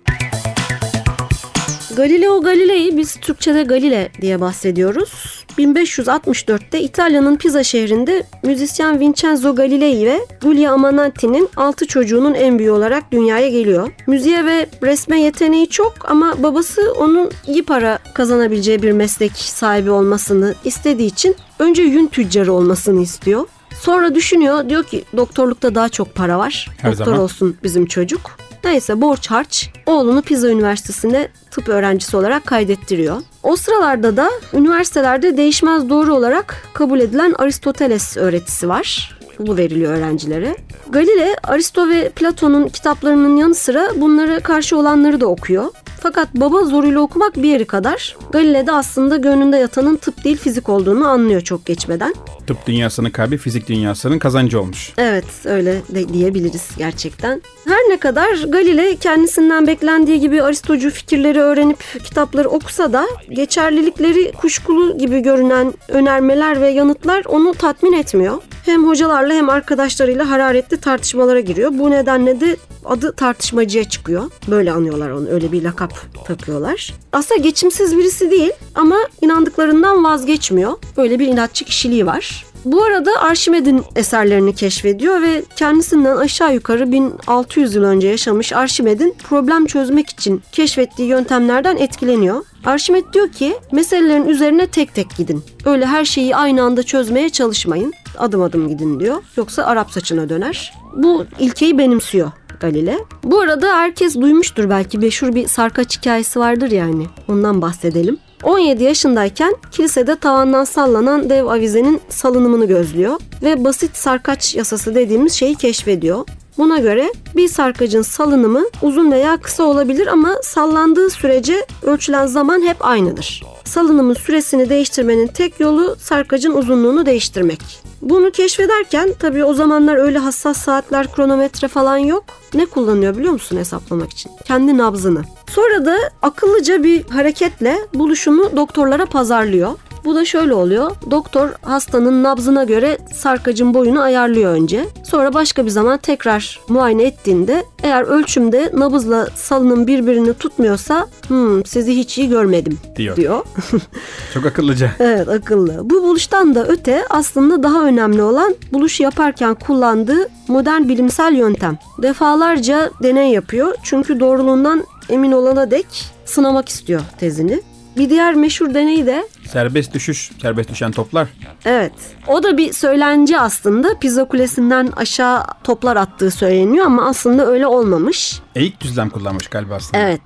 Galileo 1.97 2.43
Galilei 2.43 2.97
biz 2.97 3.17
Türkçe'de 3.17 3.63
Galile 3.63 4.11
diye 4.21 4.41
bahsediyoruz. 4.41 5.45
1564'te 5.59 6.81
İtalya'nın 6.81 7.37
Pisa 7.37 7.65
şehrinde 7.65 8.27
müzisyen 8.45 9.01
Vincenzo 9.01 9.55
Galilei 9.55 10.07
ve 10.07 10.21
Giulia 10.41 10.73
Amanati'nin 10.73 11.49
6 11.57 11.87
çocuğunun 11.87 12.35
en 12.35 12.59
büyüğü 12.59 12.71
olarak 12.71 13.13
dünyaya 13.13 13.49
geliyor. 13.49 13.93
Müziğe 14.07 14.45
ve 14.45 14.67
resme 14.83 15.21
yeteneği 15.21 15.69
çok 15.69 16.11
ama 16.11 16.43
babası 16.43 16.93
onun 16.99 17.31
iyi 17.47 17.65
para 17.65 17.99
kazanabileceği 18.15 18.83
bir 18.83 18.93
meslek 18.93 19.33
sahibi 19.33 19.91
olmasını 19.91 20.55
istediği 20.65 21.07
için 21.07 21.37
önce 21.59 21.83
yün 21.83 22.07
tüccarı 22.07 22.53
olmasını 22.53 23.03
istiyor. 23.03 23.47
Sonra 23.81 24.15
düşünüyor 24.15 24.69
diyor 24.69 24.85
ki 24.85 25.05
doktorlukta 25.17 25.75
daha 25.75 25.89
çok 25.89 26.15
para 26.15 26.39
var. 26.39 26.71
Her 26.79 26.93
Doktor 26.93 27.05
zaman. 27.05 27.21
olsun 27.21 27.57
bizim 27.63 27.87
çocuk. 27.87 28.52
Neyse 28.65 29.01
borç 29.01 29.31
harç 29.31 29.71
oğlunu 29.87 30.23
Pisa 30.23 30.49
Üniversitesi'ne 30.49 31.29
tıp 31.51 31.69
öğrencisi 31.69 32.17
olarak 32.17 32.47
kaydettiriyor. 32.47 33.23
O 33.43 33.57
sıralarda 33.57 34.17
da 34.17 34.31
üniversitelerde 34.55 35.37
değişmez 35.37 35.89
doğru 35.89 36.15
olarak 36.15 36.69
kabul 36.75 37.01
edilen 37.01 37.35
Aristoteles 37.39 38.17
öğretisi 38.17 38.69
var. 38.69 39.19
Bu 39.39 39.57
veriliyor 39.57 39.93
öğrencilere. 39.97 40.57
Galile, 40.89 41.37
Aristo 41.43 41.89
ve 41.89 42.09
Platon'un 42.09 42.69
kitaplarının 42.69 43.37
yanı 43.37 43.55
sıra 43.55 43.89
bunlara 43.97 44.41
karşı 44.41 44.79
olanları 44.79 45.21
da 45.21 45.27
okuyor. 45.27 45.65
Fakat 46.03 46.29
baba 46.35 46.65
zoruyla 46.65 47.01
okumak 47.01 47.37
bir 47.37 47.49
yeri 47.49 47.65
kadar. 47.65 48.17
Galile 48.33 48.67
de 48.67 48.73
aslında 48.73 49.17
gönlünde 49.17 49.57
yatanın 49.57 49.97
tıp 49.97 50.25
değil 50.25 50.37
fizik 50.37 50.69
olduğunu 50.69 51.07
anlıyor 51.07 51.41
çok 51.41 51.67
geçmeden. 51.67 52.15
Tıp 52.47 52.67
dünyasının 52.67 53.11
kalbi 53.11 53.39
fizik 53.39 53.69
dünyasının 53.69 54.19
kazancı 54.19 54.61
olmuş. 54.61 54.93
Evet 54.99 55.25
öyle 55.45 55.83
de 55.89 56.09
diyebiliriz 56.09 56.71
gerçekten. 56.79 57.43
Her 57.65 57.79
ne 57.89 57.97
kadar 57.97 58.45
Galile 58.49 58.97
kendisinden 58.97 59.67
beklendiği 59.67 60.21
gibi 60.21 60.43
Aristocu 60.43 60.91
fikirleri 60.91 61.41
öğrenip 61.41 61.79
kitapları 62.05 62.49
okusa 62.49 62.93
da 62.93 63.07
geçerlilikleri 63.31 64.33
kuşkulu 64.33 64.99
gibi 64.99 65.21
görünen 65.21 65.75
önermeler 65.89 66.61
ve 66.61 66.69
yanıtlar 66.69 67.25
onu 67.25 67.55
tatmin 67.55 67.93
etmiyor. 67.93 68.43
Hem 68.65 68.89
hocalarla 68.89 69.35
hem 69.35 69.49
arkadaşlarıyla 69.49 70.31
hararetli 70.31 70.77
tartışmalara 70.77 71.41
giriyor. 71.41 71.71
Bu 71.75 71.91
nedenle 71.91 72.41
de 72.41 72.57
adı 72.85 73.13
tartışmacıya 73.13 73.85
çıkıyor. 73.85 74.31
Böyle 74.49 74.73
anıyorlar 74.73 75.11
onu. 75.11 75.29
Öyle 75.29 75.53
bir 75.53 75.63
lakap 75.63 75.92
takıyorlar. 76.25 76.95
Aslında 77.13 77.41
geçimsiz 77.41 77.99
birisi 77.99 78.31
değil 78.31 78.53
ama 78.75 78.97
inandıklarından 79.21 80.05
vazgeçmiyor. 80.05 80.73
Böyle 80.97 81.19
bir 81.19 81.29
inatçı 81.29 81.65
kişiliği 81.65 82.07
var. 82.07 82.45
Bu 82.65 82.85
arada 82.85 83.11
Arşimed'in 83.21 83.83
eserlerini 83.97 84.55
keşfediyor 84.55 85.23
ve 85.23 85.45
kendisinden 85.57 86.17
aşağı 86.17 86.55
yukarı 86.55 86.93
1600 86.93 87.75
yıl 87.75 87.83
önce 87.83 88.09
yaşamış 88.09 88.53
Arşimed'in 88.53 89.15
problem 89.29 89.67
çözmek 89.67 90.11
için 90.11 90.43
keşfettiği 90.53 91.09
yöntemlerden 91.09 91.77
etkileniyor. 91.77 92.45
Arşimed 92.65 93.05
diyor 93.13 93.29
ki 93.29 93.57
meselelerin 93.73 94.29
üzerine 94.29 94.67
tek 94.67 94.95
tek 94.95 95.17
gidin. 95.17 95.45
Öyle 95.65 95.87
her 95.87 96.05
şeyi 96.05 96.37
aynı 96.37 96.63
anda 96.63 96.83
çözmeye 96.83 97.31
çalışmayın. 97.31 97.93
Adım 98.19 98.43
adım 98.43 98.69
gidin 98.69 99.01
diyor. 99.01 99.23
Yoksa 99.37 99.65
Arap 99.65 99.91
saçına 99.91 100.29
döner. 100.29 100.75
Bu 100.97 101.25
ilkeyi 101.39 101.79
benimsiyor 101.79 102.31
Galile. 102.63 102.99
Bu 103.25 103.41
arada 103.41 103.77
herkes 103.77 104.15
duymuştur 104.15 104.71
belki 104.71 104.99
meşhur 104.99 105.35
bir 105.35 105.49
sarkaç 105.49 105.99
hikayesi 105.99 106.41
vardır 106.41 106.71
yani. 106.71 107.07
Ondan 107.29 107.63
bahsedelim. 107.63 108.19
17 108.43 108.85
yaşındayken 108.85 109.55
kilisede 109.71 110.17
tavandan 110.17 110.65
sallanan 110.65 111.31
dev 111.31 111.47
avizenin 111.47 112.01
salınımını 112.09 112.65
gözlüyor 112.65 113.21
ve 113.43 113.65
basit 113.65 113.97
sarkaç 113.97 114.55
yasası 114.55 114.95
dediğimiz 114.95 115.33
şeyi 115.33 115.55
keşfediyor. 115.55 116.25
Buna 116.59 116.79
göre 116.79 117.13
bir 117.37 117.49
sarkacın 117.49 118.03
salınımı 118.03 118.63
uzun 118.83 119.13
veya 119.13 119.37
kısa 119.37 119.63
olabilir 119.65 120.07
ama 120.07 120.37
sallandığı 120.43 121.11
sürece 121.11 121.67
ölçülen 121.83 122.27
zaman 122.27 122.63
hep 122.63 122.77
aynıdır. 122.81 123.43
Salınımın 123.65 124.15
süresini 124.15 124.69
değiştirmenin 124.69 125.27
tek 125.27 125.61
yolu 125.61 125.97
sarkacın 126.01 126.53
uzunluğunu 126.53 127.07
değiştirmek. 127.07 127.83
Bunu 128.03 128.31
keşfederken 128.31 129.11
tabii 129.19 129.45
o 129.45 129.55
zamanlar 129.55 129.97
öyle 129.97 130.19
hassas 130.19 130.57
saatler, 130.57 131.13
kronometre 131.13 131.69
falan 131.69 131.97
yok. 131.97 132.25
Ne 132.55 132.67
kullanıyor 132.67 133.17
biliyor 133.17 133.33
musun 133.33 133.57
hesaplamak 133.57 134.11
için? 134.11 134.33
Kendi 134.45 134.79
nabzını. 134.79 135.23
Sonra 135.55 135.85
da 135.85 135.97
akıllıca 136.23 136.83
bir 136.83 137.05
hareketle 137.09 137.79
buluşumu 137.95 138.57
doktorlara 138.57 139.07
pazarlıyor. 139.07 139.71
Bu 140.05 140.15
da 140.15 140.25
şöyle 140.25 140.55
oluyor. 140.55 140.91
Doktor 141.11 141.49
hastanın 141.63 142.23
nabzına 142.23 142.65
göre 142.65 142.99
sarkacın 143.15 143.75
boyunu 143.75 144.01
ayarlıyor 144.01 144.53
önce. 144.53 144.85
Sonra 145.05 145.35
başka 145.35 145.65
bir 145.65 145.71
zaman 145.71 145.99
tekrar 145.99 146.61
muayene 146.69 147.03
ettiğinde 147.03 147.65
eğer 147.83 148.03
ölçümde 148.03 148.71
nabızla 148.75 149.29
salının 149.35 149.87
birbirini 149.87 150.35
tutmuyorsa 150.35 151.09
hmm, 151.29 151.67
sizi 151.67 151.97
hiç 151.97 152.19
iyi 152.19 152.29
görmedim 152.29 152.79
Diyor. 152.97 153.17
diyor. 153.17 153.45
Çok 154.35 154.47
akıllıca. 154.47 154.91
Evet 154.99 155.29
akıllı. 155.29 155.81
Bu 155.91 156.03
buluştan 156.03 156.55
da 156.55 156.67
öte 156.67 157.05
aslında 157.11 157.63
daha 157.63 157.85
önemli 157.85 158.23
olan 158.23 158.55
buluşu 158.73 159.03
yaparken 159.03 159.55
kullandığı 159.55 160.29
modern 160.49 160.89
bilimsel 160.89 161.35
yöntem. 161.35 161.79
Defalarca 162.03 162.91
deney 163.03 163.31
yapıyor 163.31 163.75
çünkü 163.83 164.21
doğruluğundan 164.21 164.85
emin 165.09 165.33
olana 165.33 165.71
dek 165.71 165.87
sınamak 166.25 166.69
istiyor 166.69 167.01
tezini. 167.19 167.61
Bir 167.97 168.11
diğer 168.11 168.35
meşhur 168.35 168.75
deney 168.75 169.07
de 169.07 169.27
Serbest 169.53 169.95
düşüş, 169.95 170.31
serbest 170.43 170.71
düşen 170.71 170.91
toplar. 170.93 171.29
evet 171.65 171.93
o 172.27 172.43
da 172.43 172.57
bir 172.59 172.73
söylence 172.73 173.41
aslında 173.41 173.99
Pizza 173.99 174.25
Kulesi'nden 174.25 174.87
aşağı 174.97 175.45
toplar 175.65 175.97
attığı 175.97 176.31
söyleniyor 176.31 176.87
ama 176.87 177.09
aslında 177.09 177.47
öyle 177.47 177.67
olmamış. 177.67 178.41
Eğik 178.55 178.81
düzlem 178.81 179.11
kullanmış 179.11 179.47
galiba 179.49 179.75
aslında. 179.75 180.03
Evet. 180.03 180.21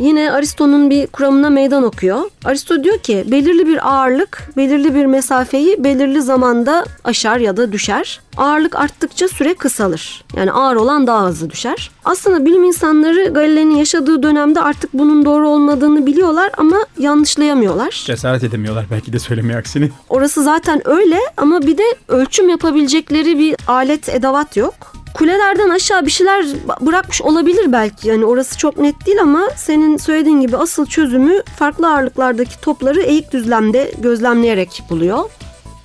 Yine 0.00 0.32
Aristo'nun 0.32 0.90
bir 0.90 1.06
kuramına 1.06 1.50
meydan 1.50 1.82
okuyor. 1.84 2.20
Aristo 2.44 2.84
diyor 2.84 2.98
ki 2.98 3.24
belirli 3.26 3.66
bir 3.66 3.88
ağırlık 3.92 4.50
belirli 4.56 4.94
bir 4.94 5.06
mesafeyi 5.06 5.84
belirli 5.84 6.22
zamanda 6.22 6.84
aşar 7.04 7.38
ya 7.38 7.56
da 7.56 7.72
düşer. 7.72 8.20
Ağırlık 8.36 8.76
arttıkça 8.78 9.28
süre 9.28 9.54
kısalır. 9.54 10.24
Yani 10.36 10.52
ağır 10.52 10.76
olan 10.76 11.06
daha 11.06 11.26
hızlı 11.26 11.50
düşer. 11.50 11.90
Aslında 12.04 12.44
bilim 12.46 12.64
insanları 12.64 13.28
Galile'nin 13.34 13.74
yaşadığı 13.76 14.22
dönemde 14.22 14.60
artık 14.60 14.92
bunun 14.92 15.24
doğru 15.24 15.48
olmadığını 15.48 16.06
biliyorlar 16.06 16.50
ama 16.56 16.76
yanlışlayamıyorlar. 16.98 18.02
Cesaret 18.06 18.44
edemiyorlar 18.44 18.84
belki 18.90 19.12
de 19.12 19.18
söylemeye 19.18 19.58
aksini. 19.58 19.90
Orası 20.08 20.42
zaten 20.42 20.88
öyle 20.88 21.18
ama 21.36 21.62
bir 21.62 21.78
de 21.78 21.84
ölçüm 22.08 22.48
yapabilecekleri 22.48 23.38
bir 23.38 23.56
alet 23.68 24.08
edevat 24.08 24.56
yok. 24.56 24.89
Kulelerden 25.20 25.70
aşağı 25.70 26.06
bir 26.06 26.10
şeyler 26.10 26.46
bırakmış 26.80 27.22
olabilir 27.22 27.72
belki. 27.72 28.08
Yani 28.08 28.24
orası 28.24 28.58
çok 28.58 28.78
net 28.78 29.06
değil 29.06 29.22
ama 29.22 29.50
senin 29.56 29.96
söylediğin 29.96 30.40
gibi 30.40 30.56
asıl 30.56 30.86
çözümü 30.86 31.42
farklı 31.58 31.88
ağırlıklardaki 31.88 32.60
topları 32.60 33.00
eğik 33.00 33.32
düzlemde 33.32 33.92
gözlemleyerek 33.98 34.82
buluyor. 34.90 35.30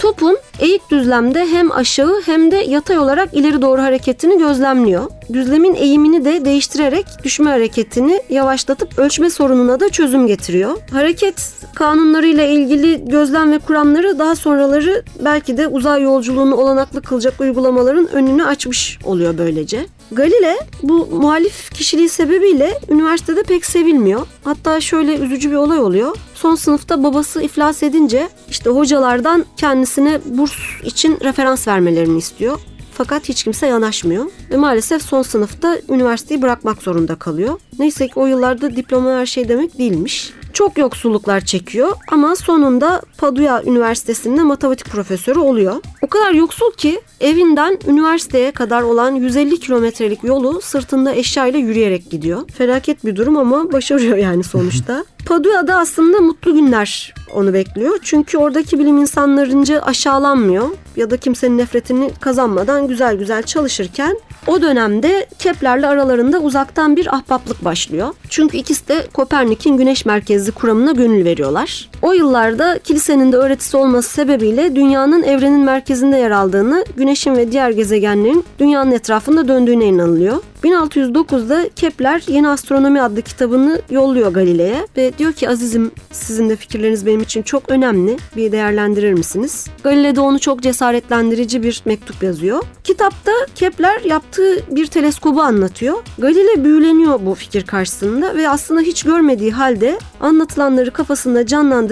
Topun 0.05 0.37
eğik 0.59 0.91
düzlemde 0.91 1.45
hem 1.45 1.71
aşağı 1.71 2.21
hem 2.25 2.51
de 2.51 2.55
yatay 2.55 2.99
olarak 2.99 3.33
ileri 3.33 3.61
doğru 3.61 3.81
hareketini 3.81 4.37
gözlemliyor. 4.39 5.03
Düzlemin 5.33 5.75
eğimini 5.75 6.25
de 6.25 6.45
değiştirerek 6.45 7.05
düşme 7.23 7.49
hareketini 7.49 8.21
yavaşlatıp 8.29 8.99
ölçme 8.99 9.29
sorununa 9.29 9.79
da 9.79 9.89
çözüm 9.89 10.27
getiriyor. 10.27 10.77
Hareket 10.91 11.53
kanunlarıyla 11.75 12.43
ilgili 12.43 13.09
gözlem 13.09 13.51
ve 13.51 13.59
kuramları 13.59 14.19
daha 14.19 14.35
sonraları 14.35 15.03
belki 15.19 15.57
de 15.57 15.67
uzay 15.67 16.01
yolculuğunu 16.01 16.55
olanaklı 16.55 17.01
kılacak 17.01 17.41
uygulamaların 17.41 18.07
önünü 18.07 18.45
açmış 18.45 18.99
oluyor 19.03 19.37
böylece. 19.37 19.85
Galile 20.11 20.57
bu 20.83 21.05
muhalif 21.05 21.73
kişiliği 21.73 22.09
sebebiyle 22.09 22.79
üniversitede 22.89 23.43
pek 23.43 23.65
sevilmiyor. 23.65 24.27
Hatta 24.43 24.81
şöyle 24.81 25.15
üzücü 25.17 25.51
bir 25.51 25.55
olay 25.55 25.79
oluyor. 25.79 26.15
Son 26.35 26.55
sınıfta 26.55 27.03
babası 27.03 27.41
iflas 27.41 27.83
edince 27.83 28.29
işte 28.49 28.69
hocalardan 28.69 29.45
kendisine 29.57 30.19
burs 30.25 30.53
için 30.83 31.17
referans 31.23 31.67
vermelerini 31.67 32.17
istiyor. 32.17 32.59
Fakat 32.93 33.29
hiç 33.29 33.43
kimse 33.43 33.67
yanaşmıyor. 33.67 34.25
Ve 34.51 34.57
maalesef 34.57 35.01
son 35.01 35.21
sınıfta 35.21 35.77
üniversiteyi 35.89 36.41
bırakmak 36.41 36.81
zorunda 36.83 37.15
kalıyor. 37.15 37.59
Neyse 37.79 38.07
ki 38.07 38.13
o 38.15 38.25
yıllarda 38.25 38.75
diploma 38.75 39.11
her 39.11 39.25
şey 39.25 39.49
demek 39.49 39.77
değilmiş. 39.77 40.33
Çok 40.55 40.77
yoksulluklar 40.77 41.41
çekiyor 41.41 41.91
ama 42.11 42.35
sonunda 42.35 43.01
Padua 43.17 43.63
Üniversitesi'nde 43.63 44.43
matematik 44.43 44.87
profesörü 44.87 45.39
oluyor. 45.39 45.75
O 46.01 46.07
kadar 46.07 46.33
yoksul 46.33 46.71
ki 46.71 47.01
evinden 47.19 47.79
üniversiteye 47.87 48.51
kadar 48.51 48.81
olan 48.81 49.15
150 49.15 49.59
kilometrelik 49.59 50.23
yolu 50.23 50.61
sırtında 50.61 51.15
eşyayla 51.15 51.59
yürüyerek 51.59 52.11
gidiyor. 52.11 52.49
Felaket 52.49 53.05
bir 53.05 53.15
durum 53.15 53.37
ama 53.37 53.71
başarıyor 53.71 54.17
yani 54.17 54.43
sonuçta. 54.43 55.05
Padua'da 55.25 55.75
aslında 55.77 56.17
mutlu 56.17 56.53
günler 56.53 57.13
onu 57.33 57.53
bekliyor. 57.53 57.99
Çünkü 58.01 58.37
oradaki 58.37 58.79
bilim 58.79 58.97
insanlarınca 58.97 59.81
aşağılanmıyor 59.81 60.69
ya 60.95 61.09
da 61.09 61.17
kimsenin 61.17 61.57
nefretini 61.57 62.11
kazanmadan 62.19 62.87
güzel 62.87 63.15
güzel 63.15 63.43
çalışırken 63.43 64.17
o 64.47 64.61
dönemde 64.61 65.27
Kepler'le 65.39 65.83
aralarında 65.83 66.39
uzaktan 66.39 66.95
bir 66.95 67.15
ahbaplık 67.15 67.65
başlıyor. 67.65 68.13
Çünkü 68.29 68.57
ikisi 68.57 68.87
de 68.87 69.07
Kopernik'in 69.13 69.77
güneş 69.77 70.05
merkezli 70.05 70.51
kuramına 70.51 70.91
gönül 70.91 71.25
veriyorlar. 71.25 71.89
O 72.05 72.13
yıllarda 72.13 72.79
kilisenin 72.83 73.31
de 73.31 73.37
öğretisi 73.37 73.77
olması 73.77 74.09
sebebiyle 74.09 74.75
dünyanın 74.75 75.23
evrenin 75.23 75.59
merkezinde 75.59 76.17
yer 76.17 76.31
aldığını, 76.31 76.85
güneşin 76.97 77.35
ve 77.35 77.51
diğer 77.51 77.69
gezegenlerin 77.69 78.45
dünyanın 78.59 78.91
etrafında 78.91 79.47
döndüğüne 79.47 79.85
inanılıyor. 79.85 80.41
1609'da 80.65 81.69
Kepler 81.75 82.23
Yeni 82.27 82.49
Astronomi 82.49 83.01
adlı 83.01 83.21
kitabını 83.21 83.81
yolluyor 83.89 84.33
Galile'ye 84.33 84.87
ve 84.97 85.17
diyor 85.17 85.33
ki 85.33 85.49
azizim 85.49 85.91
sizin 86.11 86.49
de 86.49 86.55
fikirleriniz 86.55 87.05
benim 87.05 87.21
için 87.21 87.41
çok 87.41 87.69
önemli. 87.69 88.17
Bir 88.35 88.51
değerlendirir 88.51 89.13
misiniz? 89.13 89.67
Galile 89.83 90.15
de 90.15 90.21
onu 90.21 90.39
çok 90.39 90.61
cesaretlendirici 90.61 91.63
bir 91.63 91.81
mektup 91.85 92.23
yazıyor. 92.23 92.63
Kitapta 92.83 93.31
Kepler 93.55 94.01
yaptığı 94.01 94.75
bir 94.75 94.87
teleskobu 94.87 95.41
anlatıyor. 95.41 95.95
Galile 96.17 96.63
büyüleniyor 96.63 97.19
bu 97.25 97.35
fikir 97.35 97.63
karşısında 97.63 98.35
ve 98.35 98.49
aslında 98.49 98.81
hiç 98.81 99.03
görmediği 99.03 99.51
halde 99.51 99.99
anlatılanları 100.21 100.91
kafasında 100.91 101.45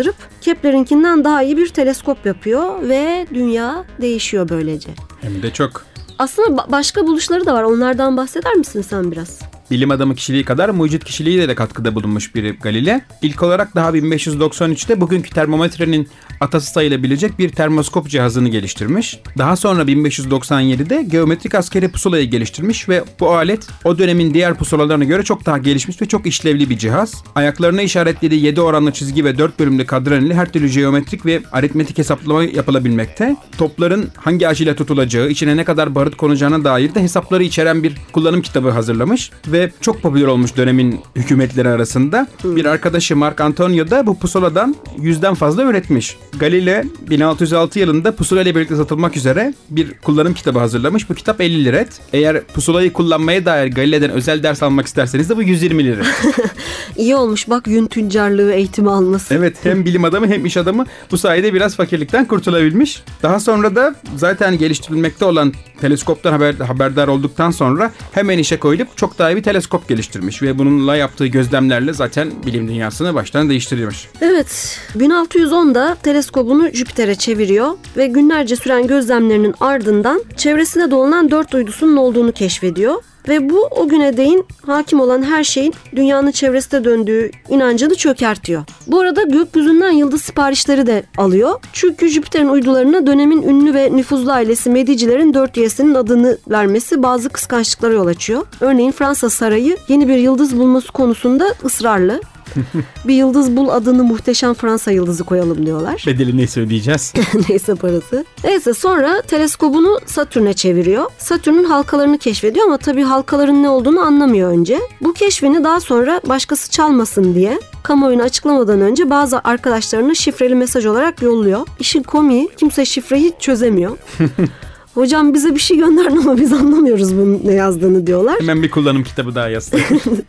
canlandırıp 0.04 0.16
Kepler'inkinden 0.42 1.24
daha 1.24 1.44
iyi 1.44 1.58
bir 1.58 1.68
teleskop 1.70 2.26
yapıyor 2.26 2.89
ve 2.89 3.28
dünya 3.34 3.86
değişiyor 4.02 4.50
böylece. 4.50 4.89
Hem 5.22 5.44
de 5.44 5.52
çok. 5.54 5.86
Aslında 6.20 6.62
ba- 6.62 6.72
başka 6.72 7.08
buluşları 7.08 7.46
da 7.46 7.54
var. 7.54 7.63
Onlardan 7.63 8.18
bahseder 8.18 8.54
misin 8.56 8.82
sen 8.82 9.12
biraz? 9.12 9.39
Bilim 9.71 9.91
adamı 9.91 10.15
kişiliği 10.15 10.45
kadar 10.45 10.69
mucit 10.69 11.04
kişiliğiyle 11.04 11.49
de 11.49 11.56
katkıda 11.56 11.95
bulunmuş 11.95 12.36
biri 12.36 12.52
Galile. 12.52 13.02
İlk 13.21 13.43
olarak 13.43 13.76
daha 13.76 13.89
1593'te 13.89 15.02
bugünkü 15.02 15.30
termometrenin 15.30 16.08
atası 16.39 16.71
sayılabilecek 16.71 17.39
bir 17.39 17.49
termoskop 17.49 18.10
cihazını 18.10 18.49
geliştirmiş. 18.49 19.19
Daha 19.38 19.56
sonra 19.56 19.84
1597'de 19.84 21.04
geometrik 21.04 21.56
askeri 21.56 21.91
pusulayı 21.91 22.30
geliştirmiş 22.30 22.89
ve 22.89 23.04
bu 23.19 23.36
alet 23.36 23.67
o 23.84 23.97
dönemin 23.97 24.34
diğer 24.34 24.54
pusulalarına 24.54 25.04
göre 25.04 25.23
çok 25.23 25.45
daha 25.45 25.58
gelişmiş 25.58 26.02
ve 26.02 26.06
çok 26.06 26.26
işlevli 26.26 26.69
bir 26.69 26.78
cihaz. 26.78 27.23
Ayaklarına 27.36 27.82
işaretlediği 27.82 28.43
7 28.45 28.62
oranlı 28.62 28.91
çizgi 28.91 29.26
ve 29.26 29.38
4 29.38 29.60
bölümlü 29.60 29.86
kadran 29.86 30.26
ile 30.26 30.34
her 30.34 30.52
türlü 30.52 30.67
geometrik 30.67 31.26
ve 31.26 31.41
aritmetik 31.52 31.97
hesaplama 31.97 32.43
yapılabilmekte. 32.43 33.36
Topların 33.58 34.10
hangi 34.17 34.47
açıyla 34.47 34.76
tutulacağı, 34.76 35.30
içine 35.30 35.58
ne 35.58 35.63
kadar 35.63 35.95
barut 35.95 36.17
konacağına 36.17 36.63
dair 36.63 36.95
de 36.95 37.02
hesapları 37.02 37.43
içeren 37.43 37.84
bir 37.84 37.97
kullanım 38.12 38.41
kitabı 38.41 38.69
hazırlamış 38.69 39.32
ve 39.54 39.72
çok 39.82 40.02
popüler 40.02 40.28
olmuş 40.28 40.58
dönemin 40.58 41.00
hükümetleri 41.16 41.70
arasında. 41.70 42.28
Bir 42.44 42.66
arkadaşı 42.66 43.16
Mark 43.16 43.42
Antonio 43.42 43.89
da 43.89 44.08
bu 44.08 44.20
pusuladan 44.20 44.76
yüzden 45.02 45.34
fazla 45.34 45.63
üretmiş. 45.63 46.18
Galile 46.39 46.86
1606 47.10 47.80
yılında 47.80 48.16
pusula 48.16 48.42
ile 48.42 48.56
birlikte 48.56 48.76
satılmak 48.76 49.18
üzere 49.18 49.54
bir 49.70 49.94
kullanım 49.94 50.34
kitabı 50.34 50.60
hazırlamış. 50.60 51.10
Bu 51.10 51.13
kitap 51.13 51.42
50 51.42 51.66
liret. 51.66 51.88
Eğer 52.13 52.44
pusulayı 52.44 52.94
kullanmaya 52.94 53.46
dair 53.46 53.72
Galile'den 53.72 54.10
özel 54.10 54.44
ders 54.44 54.63
almak 54.63 54.86
isterseniz 54.86 55.30
de 55.30 55.38
bu 55.38 55.44
120 55.44 55.86
liret. 55.86 56.06
İyi 56.98 57.16
olmuş 57.16 57.50
bak 57.50 57.68
yün 57.68 57.88
tüccarlığı 57.88 58.54
eğitimi 58.54 58.92
alması. 58.92 59.34
Evet 59.34 59.58
hem 59.63 59.86
bilim 59.86 60.04
adamı 60.04 60.28
hem 60.28 60.46
iş 60.46 60.58
adamı 60.58 60.86
bu 61.12 61.18
sayede 61.18 61.54
biraz 61.54 61.76
fakirlikten 61.76 62.26
kurtulabilmiş. 62.26 63.04
Daha 63.24 63.39
sonra 63.39 63.76
da 63.76 63.96
zaten 64.16 64.58
geliştirilmekte 64.58 65.26
olan 65.26 65.54
teleskoptan 65.84 66.32
haber, 66.32 66.54
haberdar 66.54 67.08
olduktan 67.08 67.52
sonra 67.52 67.91
hemen 68.12 68.38
işe 68.38 68.60
koyulup 68.60 68.98
çok 68.98 69.19
daha 69.19 69.32
iyi 69.32 69.36
bir 69.36 69.43
teleskop 69.43 69.88
geliştirmiş. 69.88 70.41
Ve 70.41 70.58
bununla 70.58 70.96
yaptığı 70.96 71.28
gözlemlerle 71.28 71.93
zaten 71.93 72.32
bilim 72.46 72.67
dünyasını 72.67 73.13
baştan 73.13 73.50
değiştirmiş. 73.50 74.08
Evet, 74.22 74.80
1610'da 74.98 75.98
teleskobunu 76.04 76.69
Jüpiter'e 76.74 77.15
çeviriyor 77.15 77.72
ve 77.98 78.08
günlerce 78.08 78.56
süren 78.56 78.88
gözlemlerinin 78.88 79.56
ardından 79.60 80.24
çevresine 80.38 80.91
dolanan 80.91 81.32
dört 81.32 81.54
uydusunun 81.54 81.98
olduğunu 81.98 82.32
keşfediyor. 82.32 82.96
Ve 83.28 83.50
bu 83.50 83.68
o 83.72 83.88
güne 83.88 84.18
değin 84.18 84.46
hakim 84.66 85.00
olan 85.00 85.22
her 85.22 85.44
şeyin 85.44 85.74
dünyanın 85.96 86.32
çevresinde 86.32 86.84
döndüğü 86.84 87.32
inancını 87.50 87.96
çökertiyor. 87.96 88.64
Bu 88.88 89.00
arada 89.00 89.24
gökyüzünden 89.24 89.92
yıldız 89.92 90.22
siparişleri 90.22 90.88
de 90.88 91.04
alıyor. 91.18 91.60
Çünkü 91.74 92.08
Jüpiter'in 92.08 92.48
uydularına 92.48 93.08
dönemin 93.08 93.42
ünlü 93.42 93.74
ve 93.74 93.96
nüfuzlu 93.96 94.32
ailesi 94.32 94.70
Medicilerin 94.70 95.34
dört 95.34 95.58
üyesinin 95.58 95.96
adını 95.96 96.38
vermesi 96.48 97.04
bazı 97.04 97.30
kıskançlıklara 97.30 97.94
yol 97.94 98.08
açıyor. 98.08 98.46
Örneğin 98.62 98.92
Fransa 98.92 99.30
Sarayı 99.30 99.78
yeni 99.88 100.08
bir 100.08 100.18
yıldız 100.18 100.60
bulması 100.60 100.92
konusunda 100.92 101.54
ısrarlı. 101.66 102.22
bir 103.08 103.15
yıldız 103.15 103.58
bul 103.58 103.69
adını 103.69 104.03
muhteşem 104.03 104.53
Fransa 104.53 104.91
yıldızı 104.91 105.23
koyalım 105.23 105.65
diyorlar. 105.65 106.03
Bedeli 106.08 106.38
neyse 106.38 106.62
ödeyeceğiz. 106.62 107.13
Neyse 107.49 107.75
parası. 107.75 108.25
Neyse 108.43 108.73
sonra 108.73 109.21
teleskobunu 109.21 109.99
Satürn'e 110.06 110.53
çeviriyor. 110.53 111.06
Satürn'ün 111.17 111.63
halkalarını 111.63 112.17
keşfediyor 112.17 112.65
ama 112.65 112.77
tabii 112.77 113.03
halkaların 113.03 113.63
ne 113.63 113.69
olduğunu 113.69 113.99
anlamıyor 113.99 114.51
önce. 114.51 114.79
Bu 115.01 115.13
keşfini 115.13 115.63
daha 115.63 115.79
sonra 115.79 116.21
başkası 116.29 116.71
çalmasın 116.71 117.36
diye 117.36 117.60
kamuoyuna 117.84 118.23
açıklamadan 118.23 118.82
önce 118.82 119.10
bazı 119.10 119.41
arkadaşlarına 119.43 120.15
şifreli 120.15 120.56
mesaj 120.56 120.86
olarak 120.86 121.21
yolluyor. 121.21 121.67
İşin 121.79 122.03
komiği 122.03 122.49
kimse 122.58 122.86
şifreyi 122.86 123.34
çözemiyor. 123.39 123.97
Hocam 124.93 125.34
bize 125.34 125.56
bir 125.56 125.60
şey 125.60 125.77
gönderin 125.77 126.17
ama 126.17 126.38
biz 126.38 126.53
anlamıyoruz 126.53 127.17
bunun 127.17 127.41
ne 127.45 127.53
yazdığını 127.53 128.08
diyorlar. 128.08 128.39
Hemen 128.39 128.63
bir 128.63 128.71
kullanım 128.71 129.03
kitabı 129.03 129.36
daha 129.36 129.49
yazsın. 129.49 129.79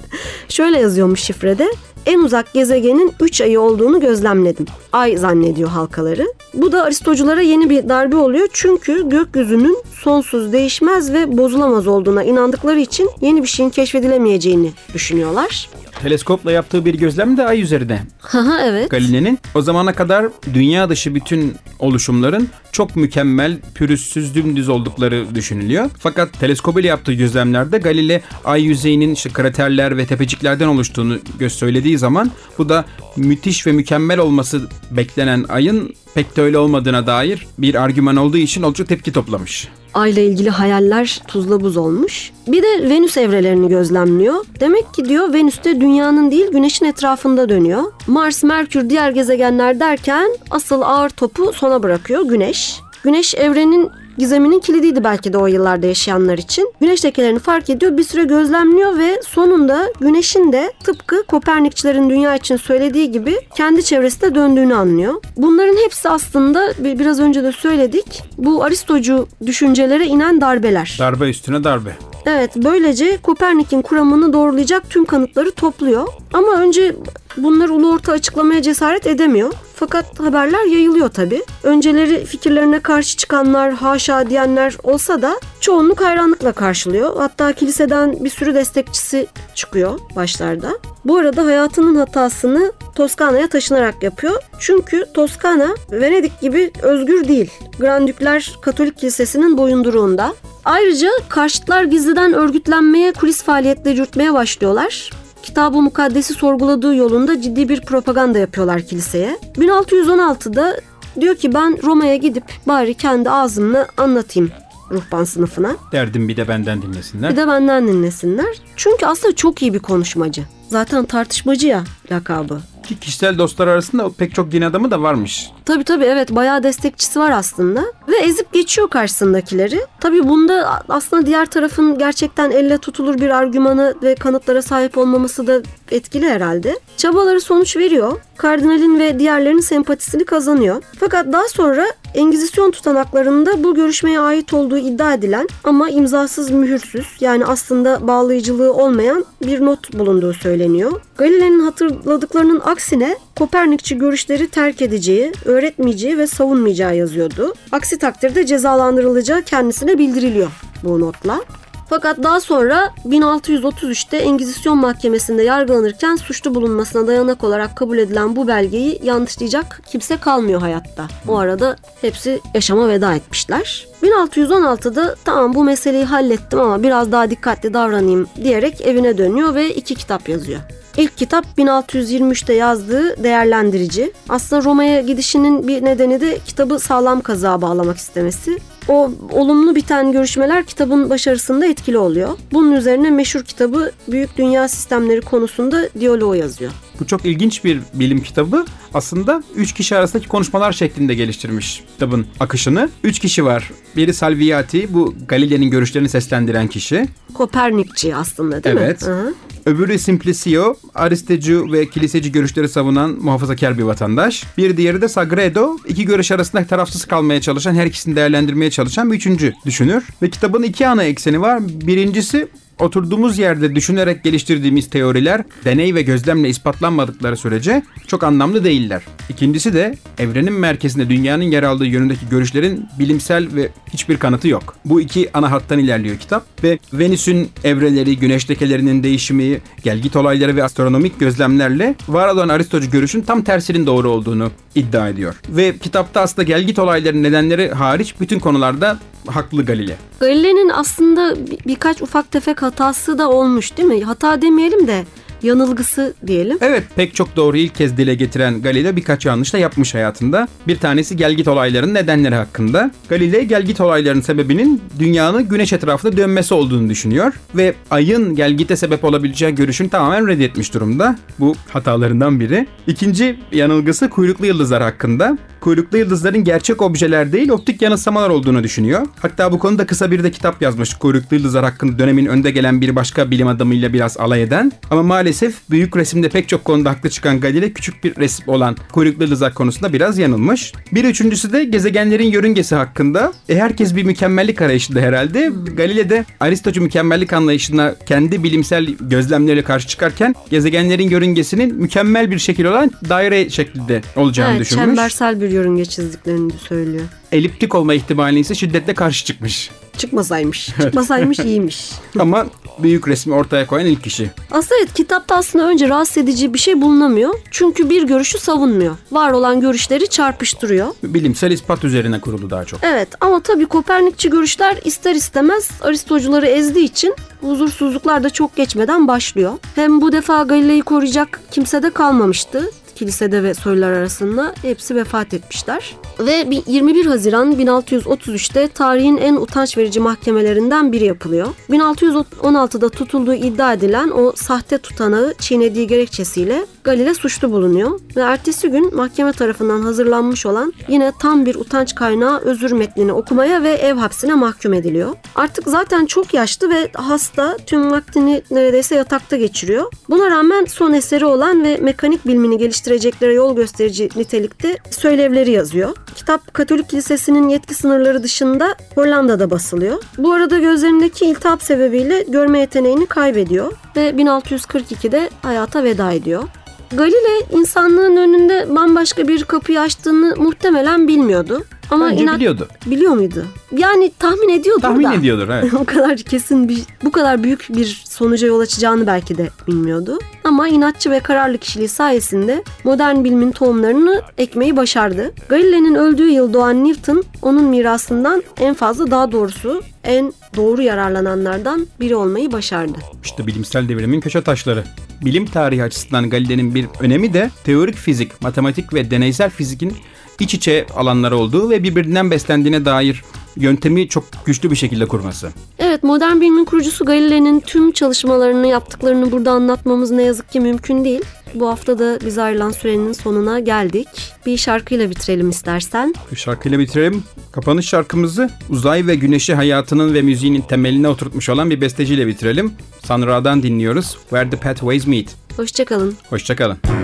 Şöyle 0.48 0.78
yazıyormuş 0.80 1.20
şifrede. 1.20 1.68
En 2.06 2.18
uzak 2.18 2.52
gezegenin 2.52 3.12
3 3.20 3.40
ayı 3.40 3.60
olduğunu 3.60 4.00
gözlemledim. 4.00 4.66
Ay 4.92 5.16
zannediyor 5.16 5.68
halkaları. 5.70 6.26
Bu 6.54 6.72
da 6.72 6.82
Aristoculara 6.82 7.40
yeni 7.40 7.70
bir 7.70 7.88
darbe 7.88 8.16
oluyor 8.16 8.48
çünkü 8.52 9.08
gökyüzünün 9.08 9.78
sonsuz, 9.92 10.52
değişmez 10.52 11.12
ve 11.12 11.38
bozulamaz 11.38 11.86
olduğuna 11.86 12.22
inandıkları 12.24 12.80
için 12.80 13.10
yeni 13.20 13.42
bir 13.42 13.48
şeyin 13.48 13.70
keşfedilemeyeceğini 13.70 14.72
düşünüyorlar. 14.94 15.68
Teleskopla 16.02 16.52
yaptığı 16.52 16.84
bir 16.84 16.94
gözlem 16.94 17.36
de 17.36 17.46
ay 17.46 17.62
üzerinde. 17.62 18.00
Haha 18.18 18.60
evet. 18.64 18.90
Galile'nin 18.90 19.38
o 19.54 19.62
zamana 19.62 19.92
kadar 19.92 20.26
dünya 20.54 20.88
dışı 20.88 21.14
bütün 21.14 21.54
oluşumların 21.78 22.48
çok 22.72 22.96
mükemmel, 22.96 23.58
pürüzsüz, 23.74 24.34
dümdüz 24.54 24.68
oldukları 24.68 25.34
düşünülüyor. 25.34 25.90
Fakat 25.98 26.40
teleskop 26.40 26.84
yaptığı 26.84 27.12
gözlemlerde 27.12 27.78
Galile 27.78 28.22
ay 28.44 28.62
yüzeyinin 28.62 29.14
işte 29.14 29.30
kraterler 29.30 29.96
ve 29.96 30.06
tepeciklerden 30.06 30.68
oluştuğunu 30.68 31.18
söylediği 31.48 31.98
zaman 31.98 32.30
bu 32.58 32.68
da 32.68 32.84
müthiş 33.16 33.66
ve 33.66 33.72
mükemmel 33.72 34.18
olması 34.18 34.68
beklenen 34.90 35.44
ayın 35.48 35.94
pek 36.14 36.36
de 36.36 36.42
öyle 36.42 36.58
olmadığına 36.58 37.06
dair 37.06 37.46
bir 37.58 37.74
argüman 37.74 38.16
olduğu 38.16 38.36
için 38.36 38.62
oldukça 38.62 38.84
tepki 38.84 39.12
toplamış. 39.12 39.68
Ayla 39.94 40.22
ilgili 40.22 40.50
hayaller 40.50 41.20
tuzla 41.28 41.60
buz 41.60 41.76
olmuş. 41.76 42.32
Bir 42.46 42.62
de 42.62 42.90
Venüs 42.90 43.16
evrelerini 43.16 43.68
gözlemliyor. 43.68 44.44
Demek 44.60 44.94
ki 44.94 45.04
diyor 45.04 45.32
Venüs'te 45.32 45.80
dünyanın 45.80 46.30
değil 46.30 46.50
güneşin 46.52 46.86
etrafında 46.86 47.48
dönüyor. 47.48 47.82
Mars, 48.06 48.42
Merkür, 48.42 48.90
diğer 48.90 49.10
gezegenler 49.10 49.80
derken 49.80 50.28
asıl 50.50 50.82
ağır 50.82 51.10
topu 51.10 51.52
sona 51.52 51.82
bırakıyor 51.82 52.22
güneş. 52.28 52.76
Güneş 53.04 53.34
evrenin 53.34 53.90
gizeminin 54.18 54.58
kilidiydi 54.60 55.04
belki 55.04 55.32
de 55.32 55.38
o 55.38 55.46
yıllarda 55.46 55.86
yaşayanlar 55.86 56.38
için. 56.38 56.72
Güneş 56.80 57.04
lekelerini 57.04 57.38
fark 57.38 57.70
ediyor, 57.70 57.96
bir 57.98 58.02
süre 58.04 58.24
gözlemliyor 58.24 58.98
ve 58.98 59.20
sonunda 59.26 59.92
güneşin 60.00 60.52
de 60.52 60.72
tıpkı 60.84 61.22
Kopernikçilerin 61.26 62.10
dünya 62.10 62.36
için 62.36 62.56
söylediği 62.56 63.12
gibi 63.12 63.36
kendi 63.56 63.84
çevresinde 63.84 64.34
döndüğünü 64.34 64.74
anlıyor. 64.74 65.14
Bunların 65.36 65.76
hepsi 65.84 66.08
aslında 66.08 66.72
bi- 66.78 66.98
biraz 66.98 67.20
önce 67.20 67.42
de 67.42 67.52
söyledik. 67.52 68.22
Bu 68.38 68.64
Aristocu 68.64 69.28
düşüncelere 69.46 70.06
inen 70.06 70.40
darbeler. 70.40 70.96
Darbe 71.00 71.30
üstüne 71.30 71.64
darbe. 71.64 71.90
Evet, 72.26 72.50
böylece 72.56 73.16
Kopernik'in 73.22 73.82
kuramını 73.82 74.32
doğrulayacak 74.32 74.90
tüm 74.90 75.04
kanıtları 75.04 75.50
topluyor. 75.50 76.08
Ama 76.32 76.52
önce 76.60 76.96
bunları 77.36 77.72
ulu 77.72 77.92
orta 77.92 78.12
açıklamaya 78.12 78.62
cesaret 78.62 79.06
edemiyor. 79.06 79.52
Fakat 79.74 80.20
haberler 80.20 80.64
yayılıyor 80.64 81.08
tabii. 81.08 81.42
Önceleri 81.62 82.24
fikirlerine 82.24 82.80
karşı 82.80 83.16
çıkanlar, 83.16 83.72
haşa 83.72 84.30
diyenler 84.30 84.76
olsa 84.82 85.22
da 85.22 85.40
çoğunluk 85.64 86.00
hayranlıkla 86.00 86.52
karşılıyor. 86.52 87.16
Hatta 87.16 87.52
kiliseden 87.52 88.24
bir 88.24 88.30
sürü 88.30 88.54
destekçisi 88.54 89.26
çıkıyor 89.54 90.00
başlarda. 90.16 90.78
Bu 91.04 91.16
arada 91.16 91.44
hayatının 91.44 91.94
hatasını 91.94 92.72
Toskana'ya 92.94 93.48
taşınarak 93.48 94.02
yapıyor. 94.02 94.42
Çünkü 94.58 95.04
Toskana 95.14 95.74
Venedik 95.92 96.40
gibi 96.40 96.70
özgür 96.82 97.28
değil. 97.28 97.50
Grandükler 97.78 98.52
Katolik 98.62 98.98
Kilisesi'nin 98.98 99.58
boyunduruğunda. 99.58 100.34
Ayrıca 100.64 101.10
karşıtlar 101.28 101.84
gizliden 101.84 102.32
örgütlenmeye, 102.32 103.12
kulis 103.12 103.42
faaliyetleri 103.42 103.96
yürütmeye 103.96 104.34
başlıyorlar. 104.34 105.10
Kitabı 105.42 105.82
mukaddesi 105.82 106.34
sorguladığı 106.34 106.94
yolunda 106.94 107.42
ciddi 107.42 107.68
bir 107.68 107.80
propaganda 107.80 108.38
yapıyorlar 108.38 108.82
kiliseye. 108.82 109.38
1616'da 109.58 110.76
diyor 111.20 111.34
ki 111.34 111.54
ben 111.54 111.78
Roma'ya 111.82 112.16
gidip 112.16 112.44
bari 112.66 112.94
kendi 112.94 113.30
ağzımla 113.30 113.86
anlatayım 113.96 114.50
ruhban 114.90 115.24
sınıfına. 115.24 115.76
Derdim 115.92 116.28
bir 116.28 116.36
de 116.36 116.48
benden 116.48 116.82
dinlesinler. 116.82 117.30
Bir 117.30 117.36
de 117.36 117.48
benden 117.48 117.88
dinlesinler. 117.88 118.56
Çünkü 118.76 119.06
aslında 119.06 119.36
çok 119.36 119.62
iyi 119.62 119.74
bir 119.74 119.78
konuşmacı. 119.78 120.42
Zaten 120.68 121.04
tartışmacı 121.04 121.66
ya 121.66 121.84
lakabı. 122.10 122.60
Ki 122.84 122.98
kişisel 122.98 123.38
dostlar 123.38 123.66
arasında 123.66 124.10
pek 124.18 124.34
çok 124.34 124.52
din 124.52 124.62
adamı 124.62 124.90
da 124.90 125.02
varmış. 125.02 125.50
Tabii 125.64 125.84
tabii 125.84 126.04
evet 126.04 126.34
bayağı 126.34 126.62
destekçisi 126.62 127.18
var 127.20 127.30
aslında. 127.30 127.84
Ve 128.08 128.16
ezip 128.16 128.52
geçiyor 128.52 128.88
karşısındakileri. 128.88 129.80
Tabii 130.00 130.28
bunda 130.28 130.82
aslında 130.88 131.26
diğer 131.26 131.46
tarafın 131.46 131.98
gerçekten 131.98 132.50
elle 132.50 132.78
tutulur 132.78 133.18
bir 133.18 133.30
argümanı 133.30 133.94
ve 134.02 134.14
kanıtlara 134.14 134.62
sahip 134.62 134.98
olmaması 134.98 135.46
da 135.46 135.62
etkili 135.90 136.28
herhalde. 136.28 136.78
Çabaları 136.96 137.40
sonuç 137.40 137.76
veriyor. 137.76 138.20
Kardinalin 138.36 138.98
ve 138.98 139.18
diğerlerinin 139.18 139.60
sempatisini 139.60 140.24
kazanıyor. 140.24 140.82
Fakat 141.00 141.32
daha 141.32 141.48
sonra 141.48 141.86
Engizisyon 142.14 142.70
tutanaklarında 142.70 143.64
bu 143.64 143.74
görüşmeye 143.74 144.20
ait 144.20 144.52
olduğu 144.54 144.78
iddia 144.78 145.14
edilen 145.14 145.48
ama 145.64 145.90
imzasız 145.90 146.50
mühürsüz 146.50 147.06
yani 147.20 147.46
aslında 147.46 148.06
bağlayıcılığı 148.06 148.72
olmayan 148.72 149.24
bir 149.46 149.60
not 149.60 149.98
bulunduğu 149.98 150.32
söyleniyor. 150.32 151.00
Galile'nin 151.18 151.60
hatırladıklarının 151.60 152.60
aksine 152.74 153.16
Kopernikçi 153.38 153.98
görüşleri 153.98 154.48
terk 154.48 154.82
edeceği, 154.82 155.32
öğretmeyeceği 155.44 156.18
ve 156.18 156.26
savunmayacağı 156.26 156.96
yazıyordu. 156.96 157.54
Aksi 157.72 157.98
takdirde 157.98 158.46
cezalandırılacağı 158.46 159.42
kendisine 159.42 159.98
bildiriliyor 159.98 160.50
bu 160.84 161.00
notla. 161.00 161.40
Fakat 161.88 162.22
daha 162.22 162.40
sonra 162.40 162.90
1633'te 163.06 164.16
Engizisyon 164.16 164.78
Mahkemesi'nde 164.78 165.42
yargılanırken 165.42 166.16
suçlu 166.16 166.54
bulunmasına 166.54 167.06
dayanak 167.06 167.44
olarak 167.44 167.76
kabul 167.76 167.98
edilen 167.98 168.36
bu 168.36 168.48
belgeyi 168.48 169.00
yanlışlayacak 169.02 169.82
kimse 169.86 170.16
kalmıyor 170.16 170.60
hayatta. 170.60 171.08
O 171.28 171.38
arada 171.38 171.76
hepsi 172.00 172.40
yaşama 172.54 172.88
veda 172.88 173.14
etmişler. 173.14 173.86
1616'da 174.02 175.14
tamam 175.24 175.54
bu 175.54 175.64
meseleyi 175.64 176.04
hallettim 176.04 176.60
ama 176.60 176.82
biraz 176.82 177.12
daha 177.12 177.30
dikkatli 177.30 177.74
davranayım 177.74 178.28
diyerek 178.42 178.80
evine 178.80 179.18
dönüyor 179.18 179.54
ve 179.54 179.74
iki 179.74 179.94
kitap 179.94 180.28
yazıyor. 180.28 180.60
İlk 180.96 181.16
kitap 181.16 181.44
1623'te 181.58 182.52
yazdığı 182.54 183.22
Değerlendirici. 183.24 184.12
Aslında 184.28 184.64
Roma'ya 184.64 185.00
gidişinin 185.00 185.68
bir 185.68 185.84
nedeni 185.84 186.20
de 186.20 186.38
kitabı 186.46 186.78
sağlam 186.78 187.20
kazığa 187.20 187.62
bağlamak 187.62 187.96
istemesi. 187.96 188.58
O 188.88 189.10
olumlu 189.32 189.74
biten 189.74 190.12
görüşmeler 190.12 190.64
kitabın 190.64 191.10
başarısında 191.10 191.66
etkili 191.66 191.98
oluyor. 191.98 192.28
Bunun 192.52 192.72
üzerine 192.72 193.10
meşhur 193.10 193.42
kitabı 193.42 193.92
Büyük 194.08 194.36
Dünya 194.36 194.68
Sistemleri 194.68 195.20
konusunda 195.20 195.88
diyaloğu 196.00 196.36
yazıyor. 196.36 196.72
Bu 197.00 197.06
çok 197.06 197.24
ilginç 197.24 197.64
bir 197.64 197.80
bilim 197.94 198.22
kitabı. 198.22 198.64
Aslında 198.94 199.42
üç 199.56 199.72
kişi 199.72 199.96
arasındaki 199.96 200.28
konuşmalar 200.28 200.72
şeklinde 200.72 201.14
geliştirmiş 201.14 201.84
kitabın 201.92 202.26
akışını. 202.40 202.88
Üç 203.04 203.18
kişi 203.18 203.44
var. 203.44 203.70
Biri 203.96 204.14
Salviati, 204.14 204.94
bu 204.94 205.14
Galile'nin 205.28 205.70
görüşlerini 205.70 206.08
seslendiren 206.08 206.68
kişi. 206.68 207.06
Kopernikçi 207.34 208.16
aslında 208.16 208.64
değil 208.64 208.76
Evet. 208.78 209.02
mi? 209.02 209.08
Hı-hı. 209.08 209.34
Öbürü 209.66 209.98
Simplicio, 209.98 210.76
Aristecu 210.94 211.72
ve 211.72 211.88
kiliseci 211.90 212.32
görüşleri 212.32 212.68
savunan 212.68 213.10
muhafazakar 213.20 213.78
bir 213.78 213.82
vatandaş. 213.82 214.44
Bir 214.58 214.76
diğeri 214.76 215.02
de 215.02 215.08
Sagredo, 215.08 215.76
iki 215.88 216.04
görüş 216.04 216.30
arasında 216.30 216.64
tarafsız 216.64 217.04
kalmaya 217.04 217.40
çalışan, 217.40 217.74
her 217.74 217.86
ikisini 217.86 218.16
değerlendirmeye 218.16 218.70
çalışan 218.70 219.10
bir 219.10 219.16
üçüncü 219.16 219.52
düşünür. 219.66 220.04
Ve 220.22 220.30
kitabın 220.30 220.62
iki 220.62 220.88
ana 220.88 221.04
ekseni 221.04 221.40
var. 221.40 221.60
Birincisi 221.68 222.48
oturduğumuz 222.78 223.38
yerde 223.38 223.74
düşünerek 223.74 224.24
geliştirdiğimiz 224.24 224.90
teoriler 224.90 225.42
deney 225.64 225.94
ve 225.94 226.02
gözlemle 226.02 226.48
ispatlanmadıkları 226.48 227.36
sürece 227.36 227.82
çok 228.06 228.24
anlamlı 228.24 228.64
değiller. 228.64 229.02
İkincisi 229.28 229.74
de 229.74 229.94
evrenin 230.18 230.52
merkezinde 230.52 231.08
dünyanın 231.08 231.42
yer 231.42 231.62
aldığı 231.62 231.86
yönündeki 231.86 232.28
görüşlerin 232.30 232.86
bilimsel 232.98 233.48
ve 233.54 233.68
hiçbir 233.92 234.16
kanıtı 234.16 234.48
yok. 234.48 234.76
Bu 234.84 235.00
iki 235.00 235.30
ana 235.34 235.50
hattan 235.50 235.78
ilerliyor 235.78 236.16
kitap 236.16 236.64
ve 236.64 236.78
Venüs'ün 236.92 237.48
evreleri, 237.64 238.16
güneş 238.18 238.50
lekelerinin 238.50 239.02
değişimi, 239.02 239.58
gelgit 239.82 240.16
olayları 240.16 240.56
ve 240.56 240.64
astronomik 240.64 241.20
gözlemlerle 241.20 241.94
var 242.08 242.28
olan 242.28 242.48
Aristocu 242.48 242.90
görüşün 242.90 243.20
tam 243.20 243.42
tersinin 243.42 243.86
doğru 243.86 244.10
olduğunu 244.10 244.50
iddia 244.74 245.08
ediyor. 245.08 245.40
Ve 245.48 245.78
kitapta 245.78 246.20
aslında 246.20 246.42
gelgit 246.42 246.78
olaylarının 246.78 247.22
nedenleri 247.22 247.68
hariç 247.70 248.14
bütün 248.20 248.38
konularda 248.38 248.98
haklı 249.26 249.64
Galile. 249.64 249.96
Galile'nin 250.20 250.68
aslında 250.74 251.36
bir- 251.50 251.58
birkaç 251.66 252.02
ufak 252.02 252.30
tefek 252.30 252.62
hatası 252.64 253.18
da 253.18 253.30
olmuş 253.30 253.76
değil 253.76 253.88
mi? 253.88 254.04
Hata 254.04 254.42
demeyelim 254.42 254.86
de 254.86 255.04
yanılgısı 255.44 256.14
diyelim. 256.26 256.58
Evet 256.60 256.84
pek 256.96 257.14
çok 257.14 257.36
doğru 257.36 257.56
ilk 257.56 257.74
kez 257.74 257.96
dile 257.96 258.14
getiren 258.14 258.62
Galile 258.62 258.96
birkaç 258.96 259.26
yanlış 259.26 259.52
da 259.52 259.58
yapmış 259.58 259.94
hayatında. 259.94 260.48
Bir 260.68 260.78
tanesi 260.78 261.16
gelgit 261.16 261.48
olaylarının 261.48 261.94
nedenleri 261.94 262.34
hakkında. 262.34 262.90
Galile 263.08 263.44
gelgit 263.44 263.80
olaylarının 263.80 264.20
sebebinin 264.20 264.82
dünyanın 264.98 265.48
güneş 265.48 265.72
etrafında 265.72 266.16
dönmesi 266.16 266.54
olduğunu 266.54 266.90
düşünüyor 266.90 267.32
ve 267.54 267.74
ayın 267.90 268.34
gelgite 268.34 268.76
sebep 268.76 269.04
olabileceği 269.04 269.54
görüşünü 269.54 269.88
tamamen 269.88 270.26
reddetmiş 270.28 270.74
durumda. 270.74 271.18
Bu 271.40 271.54
hatalarından 271.68 272.40
biri. 272.40 272.66
İkinci 272.86 273.38
yanılgısı 273.52 274.10
kuyruklu 274.10 274.46
yıldızlar 274.46 274.82
hakkında. 274.82 275.38
Kuyruklu 275.60 275.98
yıldızların 275.98 276.44
gerçek 276.44 276.82
objeler 276.82 277.32
değil 277.32 277.48
optik 277.48 277.82
yanılsamalar 277.82 278.30
olduğunu 278.30 278.62
düşünüyor. 278.62 279.06
Hatta 279.20 279.52
bu 279.52 279.58
konuda 279.58 279.86
kısa 279.86 280.10
bir 280.10 280.24
de 280.24 280.30
kitap 280.30 280.62
yazmış 280.62 280.94
kuyruklu 280.94 281.36
yıldızlar 281.36 281.64
hakkında 281.64 281.98
dönemin 281.98 282.26
önde 282.26 282.50
gelen 282.50 282.80
bir 282.80 282.96
başka 282.96 283.30
bilim 283.30 283.46
adamıyla 283.46 283.92
biraz 283.92 284.16
alay 284.16 284.42
eden. 284.42 284.72
Ama 284.90 285.02
maalesef 285.02 285.33
büyük 285.70 285.96
resimde 285.96 286.28
pek 286.28 286.48
çok 286.48 286.64
konuda 286.64 286.90
haklı 286.90 287.10
çıkan 287.10 287.40
Galile 287.40 287.72
küçük 287.72 288.04
bir 288.04 288.16
resim 288.16 288.44
olan 288.48 288.76
kuyruklu 288.92 289.22
yıldızlar 289.24 289.54
konusunda 289.54 289.92
biraz 289.92 290.18
yanılmış. 290.18 290.72
Bir 290.92 291.04
üçüncüsü 291.04 291.52
de 291.52 291.64
gezegenlerin 291.64 292.26
yörüngesi 292.30 292.74
hakkında. 292.74 293.32
E, 293.48 293.56
herkes 293.56 293.96
bir 293.96 294.02
mükemmellik 294.04 294.62
arayışında 294.62 295.00
herhalde. 295.00 295.52
Galile 295.76 296.10
de 296.10 296.24
Aristocu 296.40 296.82
mükemmellik 296.82 297.32
anlayışına 297.32 297.94
kendi 298.06 298.42
bilimsel 298.42 298.86
gözlemleriyle 299.00 299.62
karşı 299.64 299.88
çıkarken 299.88 300.34
gezegenlerin 300.50 301.08
yörüngesinin 301.10 301.74
mükemmel 301.74 302.30
bir 302.30 302.38
şekil 302.38 302.64
olan 302.64 302.90
daire 303.08 303.50
şeklinde 303.50 304.02
olacağını 304.16 304.50
Evet, 304.50 304.60
düşünmüş. 304.60 304.84
çembersel 304.86 305.40
bir 305.40 305.50
yörünge 305.50 305.84
çizdiklerini 305.84 306.52
söylüyor. 306.68 307.04
Eliptik 307.34 307.74
olma 307.74 307.94
ihtimalini 307.94 308.40
ise 308.40 308.54
şiddetle 308.54 308.94
karşı 308.94 309.24
çıkmış. 309.24 309.70
Çıkmasaymış. 309.98 310.66
Çıkmasaymış 310.82 311.38
iyiymiş. 311.44 311.90
Ama 312.18 312.46
büyük 312.78 313.08
resmi 313.08 313.34
ortaya 313.34 313.66
koyan 313.66 313.86
ilk 313.86 314.04
kişi. 314.04 314.30
Aslında 314.50 314.74
evet 314.80 314.94
kitapta 314.94 315.36
aslında 315.36 315.68
önce 315.68 315.88
rahatsız 315.88 316.18
edici 316.18 316.54
bir 316.54 316.58
şey 316.58 316.80
bulunamıyor. 316.82 317.34
Çünkü 317.50 317.90
bir 317.90 318.02
görüşü 318.02 318.38
savunmuyor. 318.38 318.96
Var 319.12 319.30
olan 319.32 319.60
görüşleri 319.60 320.08
çarpıştırıyor. 320.08 320.86
Bilimsel 321.02 321.50
ispat 321.50 321.84
üzerine 321.84 322.20
kurulu 322.20 322.50
daha 322.50 322.64
çok. 322.64 322.80
Evet 322.82 323.08
ama 323.20 323.40
tabii 323.40 323.66
Kopernikçi 323.66 324.30
görüşler 324.30 324.76
ister 324.84 325.14
istemez 325.14 325.70
Aristocuları 325.80 326.46
ezdiği 326.46 326.84
için 326.84 327.14
huzursuzluklar 327.40 328.22
da 328.24 328.30
çok 328.30 328.56
geçmeden 328.56 329.08
başlıyor. 329.08 329.52
Hem 329.74 330.00
bu 330.00 330.12
defa 330.12 330.42
Galile'yi 330.42 330.82
koruyacak 330.82 331.40
kimse 331.50 331.82
de 331.82 331.90
kalmamıştı. 331.90 332.70
Kilisede 332.94 333.42
ve 333.42 333.54
soylular 333.54 333.92
arasında 333.92 334.54
hepsi 334.62 334.94
vefat 334.94 335.34
etmişler. 335.34 335.96
Ve 336.18 336.50
bir 336.50 336.62
21 336.66 337.06
Haziran 337.06 337.52
1633'te 337.52 338.68
tarihin 338.68 339.16
en 339.16 339.34
utanç 339.34 339.78
verici 339.78 340.00
mahkemelerinden 340.00 340.92
biri 340.92 341.04
yapılıyor. 341.04 341.48
1616'da 341.70 342.88
tutulduğu 342.88 343.34
iddia 343.34 343.72
edilen 343.72 344.10
o 344.10 344.32
sahte 344.36 344.78
tutanağı 344.78 345.34
çiğnediği 345.38 345.86
gerekçesiyle 345.86 346.66
Galile 346.84 347.14
suçlu 347.14 347.52
bulunuyor. 347.52 348.00
Ve 348.16 348.20
ertesi 348.20 348.68
gün 348.68 348.96
mahkeme 348.96 349.32
tarafından 349.32 349.82
hazırlanmış 349.82 350.46
olan 350.46 350.72
yine 350.88 351.12
tam 351.20 351.46
bir 351.46 351.54
utanç 351.54 351.94
kaynağı 351.94 352.38
özür 352.40 352.72
metnini 352.72 353.12
okumaya 353.12 353.62
ve 353.62 353.70
ev 353.70 353.94
hapsine 353.94 354.34
mahkum 354.34 354.74
ediliyor. 354.74 355.14
Artık 355.34 355.68
zaten 355.68 356.06
çok 356.06 356.34
yaşlı 356.34 356.70
ve 356.70 356.88
hasta 356.94 357.56
tüm 357.66 357.90
vaktini 357.90 358.42
neredeyse 358.50 358.94
yatakta 358.94 359.36
geçiriyor. 359.36 359.92
Buna 360.08 360.30
rağmen 360.30 360.64
son 360.64 360.92
eseri 360.92 361.24
olan 361.24 361.64
ve 361.64 361.76
mekanik 361.76 362.26
bilimini 362.26 362.58
geliştireceklere 362.58 363.32
yol 363.32 363.56
gösterici 363.56 364.08
nitelikte 364.16 364.78
söylevleri 364.90 365.50
yazıyor. 365.50 365.96
Kitap 366.14 366.54
Katolik 366.54 366.90
Kilisesi'nin 366.90 367.48
yetki 367.48 367.74
sınırları 367.74 368.22
dışında 368.22 368.74
Hollanda'da 368.94 369.50
basılıyor. 369.50 370.02
Bu 370.18 370.32
arada 370.32 370.58
gözlerindeki 370.58 371.24
iltihap 371.24 371.62
sebebiyle 371.62 372.24
görme 372.28 372.60
yeteneğini 372.60 373.06
kaybediyor 373.06 373.72
ve 373.96 374.10
1642'de 374.10 375.30
hayata 375.42 375.84
veda 375.84 376.12
ediyor. 376.12 376.42
Galile 376.90 377.46
insanlığın 377.52 378.16
önünde 378.16 378.66
bambaşka 378.76 379.28
bir 379.28 379.44
kapıyı 379.44 379.80
açtığını 379.80 380.34
muhtemelen 380.36 381.08
bilmiyordu. 381.08 381.64
Ama 381.90 382.10
Bence 382.10 382.22
inan- 382.22 382.36
biliyordu. 382.36 382.68
biliyor 382.86 383.12
muydu? 383.12 383.46
Yani 383.76 384.12
tahmin 384.18 384.48
ediyordur 384.48 384.82
Tahmin 384.82 385.04
da. 385.04 385.14
ediyordur 385.14 385.48
evet. 385.48 385.74
o 385.80 385.84
kadar 385.84 386.16
kesin 386.16 386.68
bir 386.68 386.78
bu 387.04 387.12
kadar 387.12 387.42
büyük 387.42 387.66
bir 387.68 388.02
sonuca 388.08 388.46
yol 388.46 388.60
açacağını 388.60 389.06
belki 389.06 389.38
de 389.38 389.48
bilmiyordu. 389.68 390.18
Ama 390.44 390.68
inatçı 390.68 391.10
ve 391.10 391.20
kararlı 391.20 391.58
kişiliği 391.58 391.88
sayesinde 391.88 392.62
modern 392.84 393.24
bilimin 393.24 393.50
tohumlarını 393.52 394.22
ekmeyi 394.38 394.76
başardı. 394.76 395.32
Galile'nin 395.48 395.94
öldüğü 395.94 396.28
yıl 396.28 396.52
doğan 396.52 396.84
Newton 396.84 397.24
onun 397.42 397.64
mirasından 397.64 398.42
en 398.60 398.74
fazla 398.74 399.10
daha 399.10 399.32
doğrusu 399.32 399.82
en 400.04 400.32
doğru 400.56 400.82
yararlananlardan 400.82 401.86
biri 402.00 402.16
olmayı 402.16 402.52
başardı. 402.52 402.98
İşte 403.24 403.46
bilimsel 403.46 403.88
devrimin 403.88 404.20
köşe 404.20 404.42
taşları. 404.42 404.84
Bilim 405.24 405.46
tarihi 405.46 405.82
açısından 405.82 406.30
Galile'nin 406.30 406.74
bir 406.74 406.86
önemi 407.00 407.34
de 407.34 407.50
teorik 407.64 407.94
fizik, 407.96 408.42
matematik 408.42 408.94
ve 408.94 409.10
deneysel 409.10 409.50
fizikin 409.50 409.96
iç 410.40 410.54
içe 410.54 410.86
alanları 410.96 411.36
olduğu 411.36 411.70
ve 411.70 411.82
birbirinden 411.82 412.30
beslendiğine 412.30 412.84
dair 412.84 413.24
yöntemi 413.56 414.08
çok 414.08 414.24
güçlü 414.44 414.70
bir 414.70 414.76
şekilde 414.76 415.06
kurması. 415.06 415.50
Evet 415.78 416.02
modern 416.02 416.40
bilimin 416.40 416.64
kurucusu 416.64 417.04
Galile'nin 417.04 417.60
tüm 417.60 417.92
çalışmalarını 417.92 418.66
yaptıklarını 418.66 419.32
burada 419.32 419.50
anlatmamız 419.52 420.10
ne 420.10 420.22
yazık 420.22 420.52
ki 420.52 420.60
mümkün 420.60 421.04
değil. 421.04 421.20
bu 421.54 421.68
hafta 421.68 421.98
da 421.98 422.18
bize 422.26 422.42
ayrılan 422.42 422.70
sürenin 422.70 423.12
sonuna 423.12 423.60
geldik. 423.60 424.08
Bir 424.46 424.56
şarkıyla 424.56 425.10
bitirelim 425.10 425.50
istersen. 425.50 426.14
Bu 426.30 426.36
şarkıyla 426.36 426.78
bitirelim. 426.78 427.22
Kapanış 427.52 427.88
şarkımızı 427.88 428.50
uzay 428.70 429.06
ve 429.06 429.14
güneşi 429.14 429.54
hayatının 429.54 430.14
ve 430.14 430.22
müziğinin 430.22 430.60
temeline 430.60 431.08
oturtmuş 431.08 431.48
olan 431.48 431.70
bir 431.70 431.80
besteciyle 431.80 432.26
bitirelim. 432.26 432.72
Sun 433.06 433.26
Ra'dan 433.26 433.62
dinliyoruz. 433.62 434.16
Where 434.30 434.50
the 434.50 434.56
Pathways 434.56 435.06
Meet. 435.06 435.36
Hoşçakalın. 435.56 436.16
Hoşçakalın. 436.30 437.03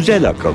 Güzel 0.00 0.28
akıl. 0.28 0.54